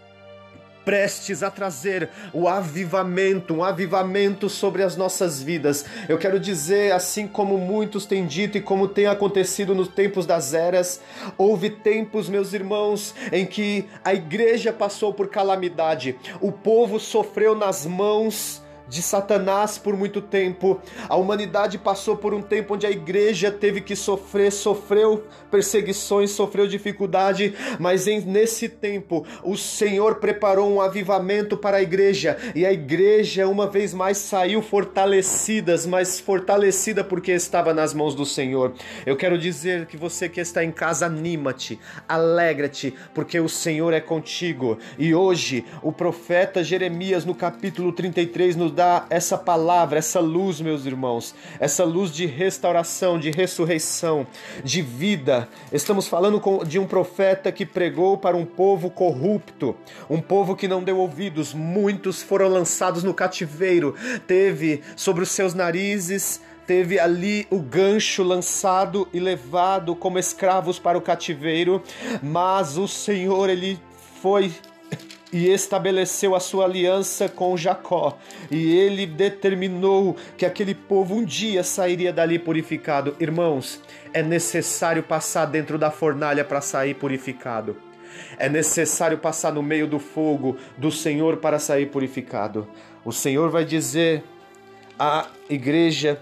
prestes 0.84 1.42
a 1.42 1.50
trazer 1.50 2.08
o 2.32 2.48
avivamento, 2.48 3.54
um 3.54 3.64
avivamento 3.64 4.48
sobre 4.48 4.82
as 4.82 4.96
nossas 4.96 5.42
vidas. 5.42 5.84
Eu 6.08 6.18
quero 6.18 6.40
dizer, 6.40 6.92
assim 6.92 7.26
como 7.26 7.58
muitos 7.58 8.06
têm 8.06 8.26
dito 8.26 8.56
e 8.56 8.62
como 8.62 8.88
tem 8.88 9.06
acontecido 9.06 9.74
nos 9.74 9.88
tempos 9.88 10.26
das 10.26 10.54
eras, 10.54 11.00
houve 11.36 11.70
tempos, 11.70 12.28
meus 12.28 12.52
irmãos, 12.52 13.14
em 13.32 13.44
que 13.46 13.86
a 14.04 14.14
igreja 14.14 14.72
passou 14.72 15.12
por 15.12 15.28
calamidade, 15.28 16.16
o 16.40 16.50
povo 16.50 16.98
sofreu 16.98 17.54
nas 17.54 17.84
mãos 17.84 18.62
de 18.88 19.02
Satanás 19.02 19.78
por 19.78 19.96
muito 19.96 20.20
tempo. 20.20 20.80
A 21.08 21.16
humanidade 21.16 21.78
passou 21.78 22.16
por 22.16 22.32
um 22.32 22.42
tempo 22.42 22.74
onde 22.74 22.86
a 22.86 22.90
igreja 22.90 23.50
teve 23.50 23.80
que 23.80 23.94
sofrer, 23.94 24.50
sofreu 24.50 25.24
perseguições, 25.50 26.30
sofreu 26.30 26.66
dificuldade, 26.66 27.54
mas 27.78 28.06
em, 28.06 28.20
nesse 28.20 28.68
tempo 28.68 29.26
o 29.42 29.56
Senhor 29.56 30.16
preparou 30.16 30.70
um 30.70 30.80
avivamento 30.80 31.56
para 31.56 31.78
a 31.78 31.82
igreja 31.82 32.36
e 32.54 32.64
a 32.64 32.72
igreja 32.72 33.48
uma 33.48 33.66
vez 33.66 33.92
mais 33.92 34.18
saiu 34.18 34.62
fortalecidas, 34.62 35.86
mas 35.86 36.20
fortalecida 36.20 37.04
porque 37.04 37.32
estava 37.32 37.74
nas 37.74 37.92
mãos 37.94 38.14
do 38.14 38.24
Senhor. 38.24 38.72
Eu 39.04 39.16
quero 39.16 39.38
dizer 39.38 39.86
que 39.86 39.96
você 39.96 40.28
que 40.28 40.40
está 40.40 40.64
em 40.64 40.72
casa, 40.72 41.06
anima-te, 41.06 41.78
alegra-te, 42.08 42.94
porque 43.14 43.38
o 43.40 43.48
Senhor 43.48 43.92
é 43.92 44.00
contigo. 44.00 44.78
E 44.98 45.14
hoje 45.14 45.64
o 45.82 45.92
profeta 45.92 46.62
Jeremias 46.62 47.24
no 47.24 47.34
capítulo 47.34 47.92
33 47.92 48.56
nos 48.56 48.72
dá 48.78 49.06
essa 49.10 49.36
palavra, 49.36 49.98
essa 49.98 50.20
luz, 50.20 50.60
meus 50.60 50.86
irmãos, 50.86 51.34
essa 51.58 51.82
luz 51.82 52.12
de 52.12 52.26
restauração, 52.26 53.18
de 53.18 53.28
ressurreição, 53.28 54.24
de 54.62 54.80
vida. 54.80 55.48
Estamos 55.72 56.06
falando 56.06 56.40
de 56.64 56.78
um 56.78 56.86
profeta 56.86 57.50
que 57.50 57.66
pregou 57.66 58.16
para 58.16 58.36
um 58.36 58.44
povo 58.44 58.88
corrupto, 58.88 59.74
um 60.08 60.20
povo 60.20 60.54
que 60.54 60.68
não 60.68 60.80
deu 60.80 60.96
ouvidos. 60.98 61.52
Muitos 61.52 62.22
foram 62.22 62.46
lançados 62.46 63.02
no 63.02 63.12
cativeiro, 63.12 63.96
teve 64.28 64.80
sobre 64.94 65.24
os 65.24 65.30
seus 65.30 65.54
narizes 65.54 66.40
teve 66.64 67.00
ali 67.00 67.46
o 67.50 67.60
gancho 67.60 68.22
lançado 68.22 69.08
e 69.10 69.18
levado 69.18 69.96
como 69.96 70.18
escravos 70.18 70.78
para 70.78 70.98
o 70.98 71.00
cativeiro, 71.00 71.82
mas 72.22 72.76
o 72.76 72.86
Senhor 72.86 73.48
ele 73.48 73.80
foi 74.20 74.52
e 75.32 75.48
estabeleceu 75.48 76.34
a 76.34 76.40
sua 76.40 76.64
aliança 76.64 77.28
com 77.28 77.56
Jacó, 77.56 78.16
e 78.50 78.76
ele 78.76 79.06
determinou 79.06 80.16
que 80.36 80.46
aquele 80.46 80.74
povo 80.74 81.16
um 81.16 81.24
dia 81.24 81.62
sairia 81.62 82.12
dali 82.12 82.38
purificado. 82.38 83.14
Irmãos, 83.20 83.80
é 84.12 84.22
necessário 84.22 85.02
passar 85.02 85.46
dentro 85.46 85.78
da 85.78 85.90
fornalha 85.90 86.44
para 86.44 86.60
sair 86.60 86.94
purificado. 86.94 87.76
É 88.38 88.48
necessário 88.48 89.18
passar 89.18 89.52
no 89.52 89.62
meio 89.62 89.86
do 89.86 89.98
fogo 89.98 90.56
do 90.76 90.90
Senhor 90.90 91.36
para 91.36 91.58
sair 91.58 91.86
purificado. 91.86 92.66
O 93.04 93.12
Senhor 93.12 93.50
vai 93.50 93.64
dizer 93.64 94.24
à 94.98 95.28
igreja 95.48 96.20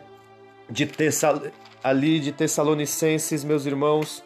de 0.69 0.85
Tessal... 0.85 1.43
ali 1.83 2.19
de 2.19 2.33
Tessalonicenses, 2.33 3.45
meus 3.45 3.67
irmãos, 3.67 4.23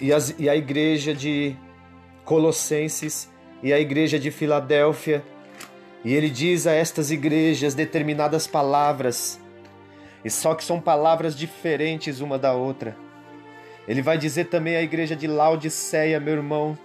e, 0.00 0.12
as... 0.12 0.34
e 0.38 0.48
a 0.48 0.56
igreja 0.56 1.14
de 1.14 1.56
Colossenses 2.24 3.28
e 3.62 3.72
a 3.72 3.80
igreja 3.80 4.18
de 4.18 4.30
Filadélfia. 4.30 5.24
E 6.04 6.14
ele 6.14 6.30
diz 6.30 6.66
a 6.66 6.72
estas 6.72 7.10
igrejas 7.10 7.74
determinadas 7.74 8.46
palavras, 8.46 9.38
e 10.24 10.30
só 10.30 10.54
que 10.54 10.64
são 10.64 10.80
palavras 10.80 11.36
diferentes 11.36 12.20
uma 12.20 12.38
da 12.38 12.54
outra. 12.54 12.96
Ele 13.86 14.00
vai 14.00 14.16
dizer 14.16 14.46
também 14.46 14.76
à 14.76 14.82
igreja 14.82 15.14
de 15.14 15.26
Laodiceia, 15.26 16.18
meu 16.20 16.34
irmão. 16.34 16.78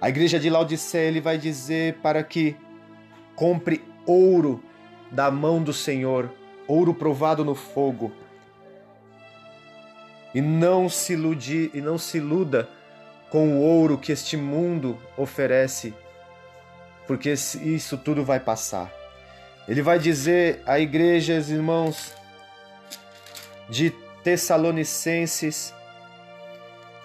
A 0.00 0.08
igreja 0.08 0.38
de 0.38 0.50
Laodiceia, 0.50 1.08
ele 1.08 1.20
vai 1.20 1.38
dizer 1.38 1.94
para 2.02 2.22
que 2.24 2.56
compre 3.34 3.84
ouro 4.04 4.62
da 5.10 5.30
mão 5.30 5.62
do 5.62 5.72
Senhor, 5.72 6.32
ouro 6.66 6.92
provado 6.92 7.44
no 7.44 7.54
fogo. 7.54 8.12
E 10.34 10.40
não 10.40 10.88
se 10.88 11.12
ilude, 11.12 11.70
e 11.72 11.80
não 11.80 11.98
se 11.98 12.18
iluda 12.18 12.68
com 13.36 13.58
o 13.58 13.60
ouro 13.60 13.98
que 13.98 14.12
este 14.12 14.34
mundo 14.34 14.98
oferece, 15.14 15.92
porque 17.06 17.30
isso 17.30 17.98
tudo 17.98 18.24
vai 18.24 18.40
passar. 18.40 18.90
Ele 19.68 19.82
vai 19.82 19.98
dizer 19.98 20.62
à 20.64 20.80
igreja, 20.80 21.34
irmãos, 21.34 22.14
de 23.68 23.90
Tessalonicenses, 24.24 25.74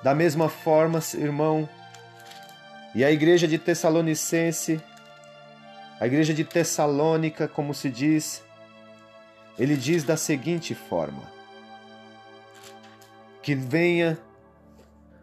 da 0.01 0.15
mesma 0.15 0.47
forma, 0.47 1.01
irmão, 1.15 1.67
e 2.95 3.03
a 3.03 3.11
igreja 3.11 3.45
de 3.45 3.57
Tessalonicense, 3.57 4.81
a 5.99 6.07
igreja 6.07 6.33
de 6.33 6.45
Tessalônica, 6.45 7.45
como 7.45 7.73
se 7.73 7.89
diz, 7.89 8.41
ele 9.59 9.75
diz 9.75 10.05
da 10.05 10.15
seguinte 10.15 10.73
forma: 10.73 11.29
que 13.43 13.53
venha 13.53 14.17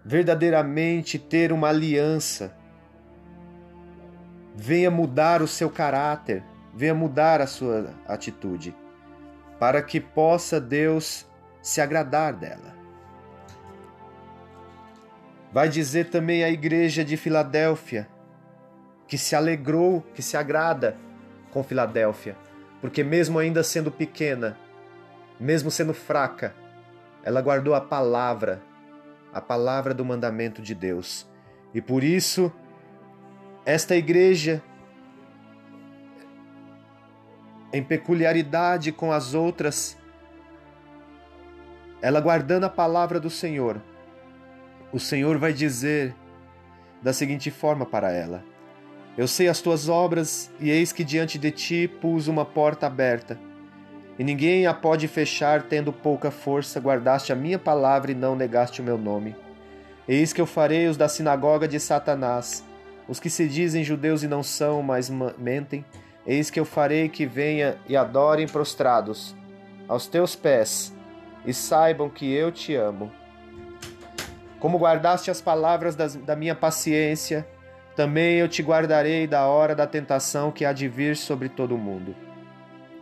verdadeiramente 0.05 1.19
ter 1.19 1.53
uma 1.53 1.69
aliança, 1.69 2.55
venha 4.55 4.91
mudar 4.91 5.43
o 5.43 5.49
seu 5.49 5.71
caráter, 5.71 6.43
venha 6.75 6.95
mudar 6.95 7.41
a 7.41 7.47
sua 7.47 7.95
atitude, 8.07 8.75
para 9.59 9.83
que 9.83 10.01
possa 10.01 10.61
Deus 10.61 11.27
se 11.63 11.81
agradar 11.81 12.33
dela. 12.33 12.77
Vai 15.53 15.69
dizer 15.69 16.11
também 16.11 16.45
à 16.45 16.51
igreja 16.51 17.05
de 17.05 17.17
Filadélfia 17.17 18.09
que 19.07 19.17
se 19.17 19.35
alegrou, 19.35 20.03
que 20.15 20.23
se 20.23 20.37
agrada 20.37 20.97
com 21.51 21.65
Filadélfia, 21.65 22.37
porque 22.81 23.03
mesmo 23.03 23.39
ainda 23.39 23.63
sendo 23.63 23.91
pequena, 23.91 24.57
mesmo 25.41 25.71
sendo 25.71 25.95
fraca, 25.95 26.55
ela 27.23 27.41
guardou 27.41 27.75
a 27.75 27.81
palavra 27.81 28.61
a 29.33 29.41
palavra 29.41 29.95
do 29.95 30.05
mandamento 30.05 30.63
de 30.63 30.75
Deus. 30.75 31.29
E 31.75 31.81
por 31.81 32.03
isso, 32.03 32.53
esta 33.65 33.95
igreja, 33.95 34.63
em 37.73 37.83
peculiaridade 37.83 38.93
com 38.93 39.13
as 39.13 39.35
outras, 39.35 39.99
ela 42.01 42.21
guardando 42.21 42.65
a 42.65 42.71
palavra 42.71 43.21
do 43.21 43.29
Senhor, 43.29 43.83
o 44.93 44.99
Senhor 44.99 45.39
vai 45.39 45.53
dizer 45.53 46.15
da 47.03 47.13
seguinte 47.13 47.51
forma 47.51 47.85
para 47.85 48.11
ela: 48.11 48.43
Eu 49.17 49.29
sei 49.29 49.49
as 49.49 49.61
tuas 49.61 49.89
obras, 49.89 50.51
e 50.59 50.71
eis 50.71 50.93
que 50.93 51.05
diante 51.05 51.39
de 51.39 51.51
ti 51.51 51.89
pus 52.01 52.29
uma 52.29 52.45
porta 52.45 52.87
aberta 52.87 53.48
e 54.19 54.25
ninguém 54.25 54.67
a 54.67 54.75
pode 54.75 55.07
fechar, 55.07 55.63
tendo 55.63 55.93
pouca 55.93 56.31
força, 56.31 56.81
guardaste 56.81 57.33
a 57.33 57.37
minha 57.37 57.59
palavra 57.59 58.11
e 58.11 58.15
não 58.15 58.35
negaste 58.35 58.81
o 58.81 58.85
meu 58.85 58.99
nome. 58.99 59.37
Eis 60.09 60.33
que 60.33 60.41
eu 60.41 60.47
farei 60.47 60.89
os 60.89 60.97
da 60.97 61.09
sinagoga 61.09 61.69
de 61.69 61.79
Satanás, 61.79 62.65
os 63.07 63.21
que 63.21 63.31
se 63.31 63.47
dizem 63.47 63.85
judeus 63.85 64.25
e 64.25 64.29
não 64.29 64.43
são, 64.43 64.83
mas 64.83 65.09
mentem. 65.39 65.85
Eis 66.27 66.51
que 66.51 66.59
eu 66.59 66.65
farei 66.65 67.09
que 67.09 67.25
venha 67.25 67.79
e 67.89 67.97
adorem 67.97 68.49
prostrados 68.49 69.37
aos 69.87 70.07
teus 70.07 70.35
pés, 70.35 70.93
e 71.47 71.55
saibam 71.55 72.11
que 72.11 72.31
eu 72.31 72.51
te 72.51 72.75
amo. 72.75 73.13
Como 74.59 74.79
guardaste 74.79 75.31
as 75.31 75.41
palavras 75.41 75.95
das, 75.95 76.17
da 76.17 76.35
minha 76.35 76.55
paciência, 76.55 77.47
também 77.95 78.39
eu 78.39 78.49
te 78.49 78.63
guardarei 78.63 79.27
da 79.27 79.47
hora 79.47 79.75
da 79.75 79.87
tentação 79.87 80.51
que 80.51 80.65
há 80.65 80.73
de 80.73 80.89
vir 80.89 81.17
sobre 81.17 81.49
todo 81.49 81.75
o 81.75 81.79
mundo 81.79 82.28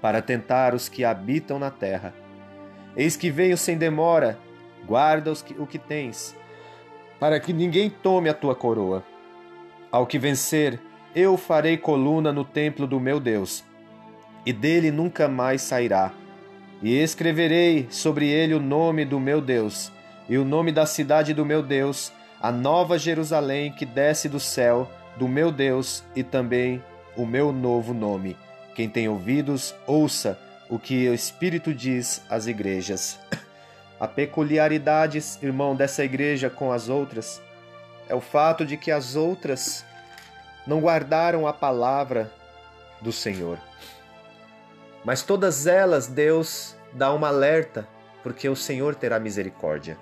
para 0.07 0.23
tentar 0.23 0.73
os 0.73 0.89
que 0.89 1.05
habitam 1.05 1.59
na 1.59 1.69
terra. 1.69 2.15
Eis 2.97 3.17
que 3.17 3.29
venho 3.29 3.57
sem 3.57 3.77
demora, 3.77 4.39
guarda 4.87 5.33
o 5.59 5.67
que 5.67 5.81
tens, 5.81 6.37
para 7.19 7.41
que 7.41 7.53
ninguém 7.53 7.91
tome 7.91 8.29
a 8.29 8.33
tua 8.33 8.55
coroa. 8.55 9.03
Ao 9.91 10.07
que 10.07 10.17
vencer, 10.17 10.81
eu 11.13 11.37
farei 11.37 11.77
coluna 11.77 12.33
no 12.33 12.45
templo 12.45 12.87
do 12.87 13.01
meu 13.01 13.19
Deus, 13.19 13.65
e 14.47 14.53
dele 14.53 14.93
nunca 14.93 15.27
mais 15.27 15.63
sairá. 15.63 16.13
E 16.81 16.95
escreverei 16.97 17.89
sobre 17.91 18.29
ele 18.29 18.55
o 18.55 18.61
nome 18.61 19.05
do 19.05 19.19
meu 19.19 19.41
Deus, 19.41 19.91
e 20.29 20.39
o 20.39 20.45
nome 20.45 20.71
da 20.71 20.87
cidade 20.87 21.35
do 21.35 21.45
meu 21.45 21.65
Deus, 21.65 22.13
a 22.41 22.53
nova 22.53 22.97
Jerusalém 22.97 23.73
que 23.73 23.85
desce 23.85 24.29
do 24.29 24.39
céu, 24.39 24.89
do 25.19 25.27
meu 25.27 25.51
Deus, 25.51 26.05
e 26.15 26.23
também 26.23 26.81
o 27.17 27.27
meu 27.27 27.51
novo 27.51 27.93
nome 27.93 28.37
quem 28.77 28.91
tem 28.91 29.09
ouvidos, 29.09 29.75
ouça 29.87 30.39
o 30.69 30.79
que 30.79 31.09
o 31.09 31.15
Espírito 31.15 31.73
diz 31.73 32.23
às 32.29 32.47
igrejas. 32.47 33.19
A 33.99 34.07
peculiaridade, 34.07 35.19
irmão, 35.41 35.75
dessa 35.75 36.05
igreja 36.05 36.51
com 36.51 36.71
as 36.71 36.91
outras 36.91 37.41
é 38.07 38.15
o 38.15 38.21
fato 38.21 38.67
de 38.67 38.77
que 38.77 38.91
as 38.91 39.17
outras 39.17 39.83
não 40.67 40.79
guardaram 40.79 41.47
a 41.47 41.55
palavra 41.55 42.31
do 43.01 43.11
Senhor. 43.11 43.59
Mas 45.03 45.23
todas 45.23 45.67
elas 45.67 46.07
Deus 46.07 46.77
dá 46.93 47.15
uma 47.15 47.29
alerta, 47.29 47.89
porque 48.23 48.47
o 48.47 48.55
Senhor 48.55 48.95
terá 48.95 49.19
misericórdia. 49.19 49.97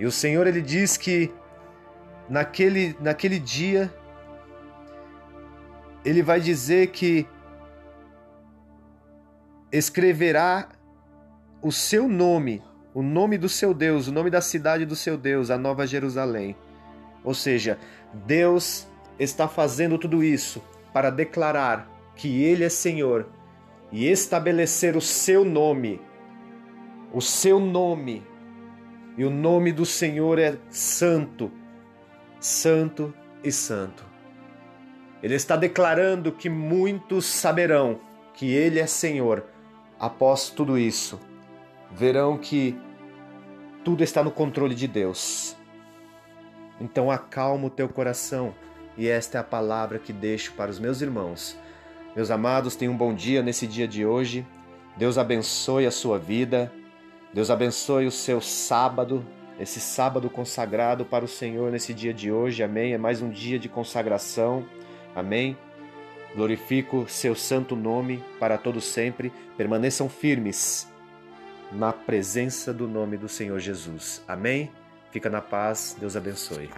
E 0.00 0.06
o 0.06 0.10
Senhor 0.10 0.46
ele 0.46 0.62
diz 0.62 0.96
que 0.96 1.30
naquele, 2.30 2.96
naquele 2.98 3.38
dia 3.38 3.92
ele 6.06 6.22
vai 6.22 6.40
dizer 6.40 6.92
que 6.92 7.26
escreverá 9.72 10.68
o 11.60 11.72
seu 11.72 12.06
nome, 12.06 12.62
o 12.94 13.02
nome 13.02 13.36
do 13.36 13.48
seu 13.48 13.74
Deus, 13.74 14.06
o 14.06 14.12
nome 14.12 14.30
da 14.30 14.40
cidade 14.40 14.86
do 14.86 14.94
seu 14.94 15.18
Deus, 15.18 15.50
a 15.50 15.58
Nova 15.58 15.84
Jerusalém. 15.84 16.54
Ou 17.24 17.34
seja, 17.34 17.76
Deus 18.24 18.86
está 19.18 19.48
fazendo 19.48 19.98
tudo 19.98 20.22
isso 20.22 20.62
para 20.92 21.10
declarar 21.10 21.90
que 22.14 22.40
Ele 22.40 22.62
é 22.62 22.68
Senhor 22.68 23.26
e 23.90 24.06
estabelecer 24.06 24.96
o 24.96 25.00
seu 25.00 25.44
nome, 25.44 26.00
o 27.12 27.20
seu 27.20 27.58
nome. 27.58 28.24
E 29.18 29.24
o 29.24 29.30
nome 29.30 29.72
do 29.72 29.84
Senhor 29.84 30.38
é 30.38 30.56
Santo, 30.70 31.50
Santo 32.38 33.12
e 33.42 33.50
Santo. 33.50 34.05
Ele 35.22 35.34
está 35.34 35.56
declarando 35.56 36.32
que 36.32 36.48
muitos 36.48 37.24
saberão 37.26 37.98
que 38.34 38.52
Ele 38.52 38.78
é 38.78 38.86
Senhor. 38.86 39.44
Após 39.98 40.50
tudo 40.50 40.78
isso, 40.78 41.18
verão 41.90 42.36
que 42.36 42.78
tudo 43.82 44.04
está 44.04 44.22
no 44.22 44.30
controle 44.30 44.74
de 44.74 44.86
Deus. 44.86 45.56
Então 46.80 47.10
acalma 47.10 47.66
o 47.66 47.70
teu 47.70 47.88
coração, 47.88 48.54
e 48.96 49.08
esta 49.08 49.38
é 49.38 49.40
a 49.40 49.44
palavra 49.44 49.98
que 49.98 50.12
deixo 50.12 50.52
para 50.52 50.70
os 50.70 50.78
meus 50.78 51.00
irmãos. 51.00 51.56
Meus 52.14 52.30
amados, 52.30 52.76
tenham 52.76 52.94
um 52.94 52.96
bom 52.96 53.14
dia 53.14 53.42
nesse 53.42 53.66
dia 53.66 53.86
de 53.88 54.04
hoje. 54.04 54.46
Deus 54.96 55.18
abençoe 55.18 55.86
a 55.86 55.90
sua 55.90 56.18
vida. 56.18 56.72
Deus 57.32 57.50
abençoe 57.50 58.06
o 58.06 58.10
seu 58.10 58.40
sábado, 58.40 59.24
esse 59.60 59.80
sábado 59.80 60.30
consagrado 60.30 61.04
para 61.04 61.24
o 61.24 61.28
Senhor 61.28 61.70
nesse 61.70 61.92
dia 61.92 62.14
de 62.14 62.32
hoje. 62.32 62.62
Amém. 62.62 62.94
É 62.94 62.98
mais 62.98 63.20
um 63.20 63.28
dia 63.28 63.58
de 63.58 63.68
consagração. 63.68 64.64
Amém. 65.16 65.56
Glorifico 66.34 67.06
seu 67.08 67.34
santo 67.34 67.74
nome 67.74 68.22
para 68.38 68.58
todo 68.58 68.80
sempre. 68.80 69.32
Permaneçam 69.56 70.08
firmes 70.08 70.86
na 71.72 71.92
presença 71.92 72.74
do 72.74 72.86
nome 72.86 73.16
do 73.16 73.28
Senhor 73.28 73.58
Jesus. 73.58 74.22
Amém. 74.28 74.70
Fica 75.10 75.30
na 75.30 75.40
paz. 75.40 75.96
Deus 75.98 76.14
abençoe. 76.14 76.68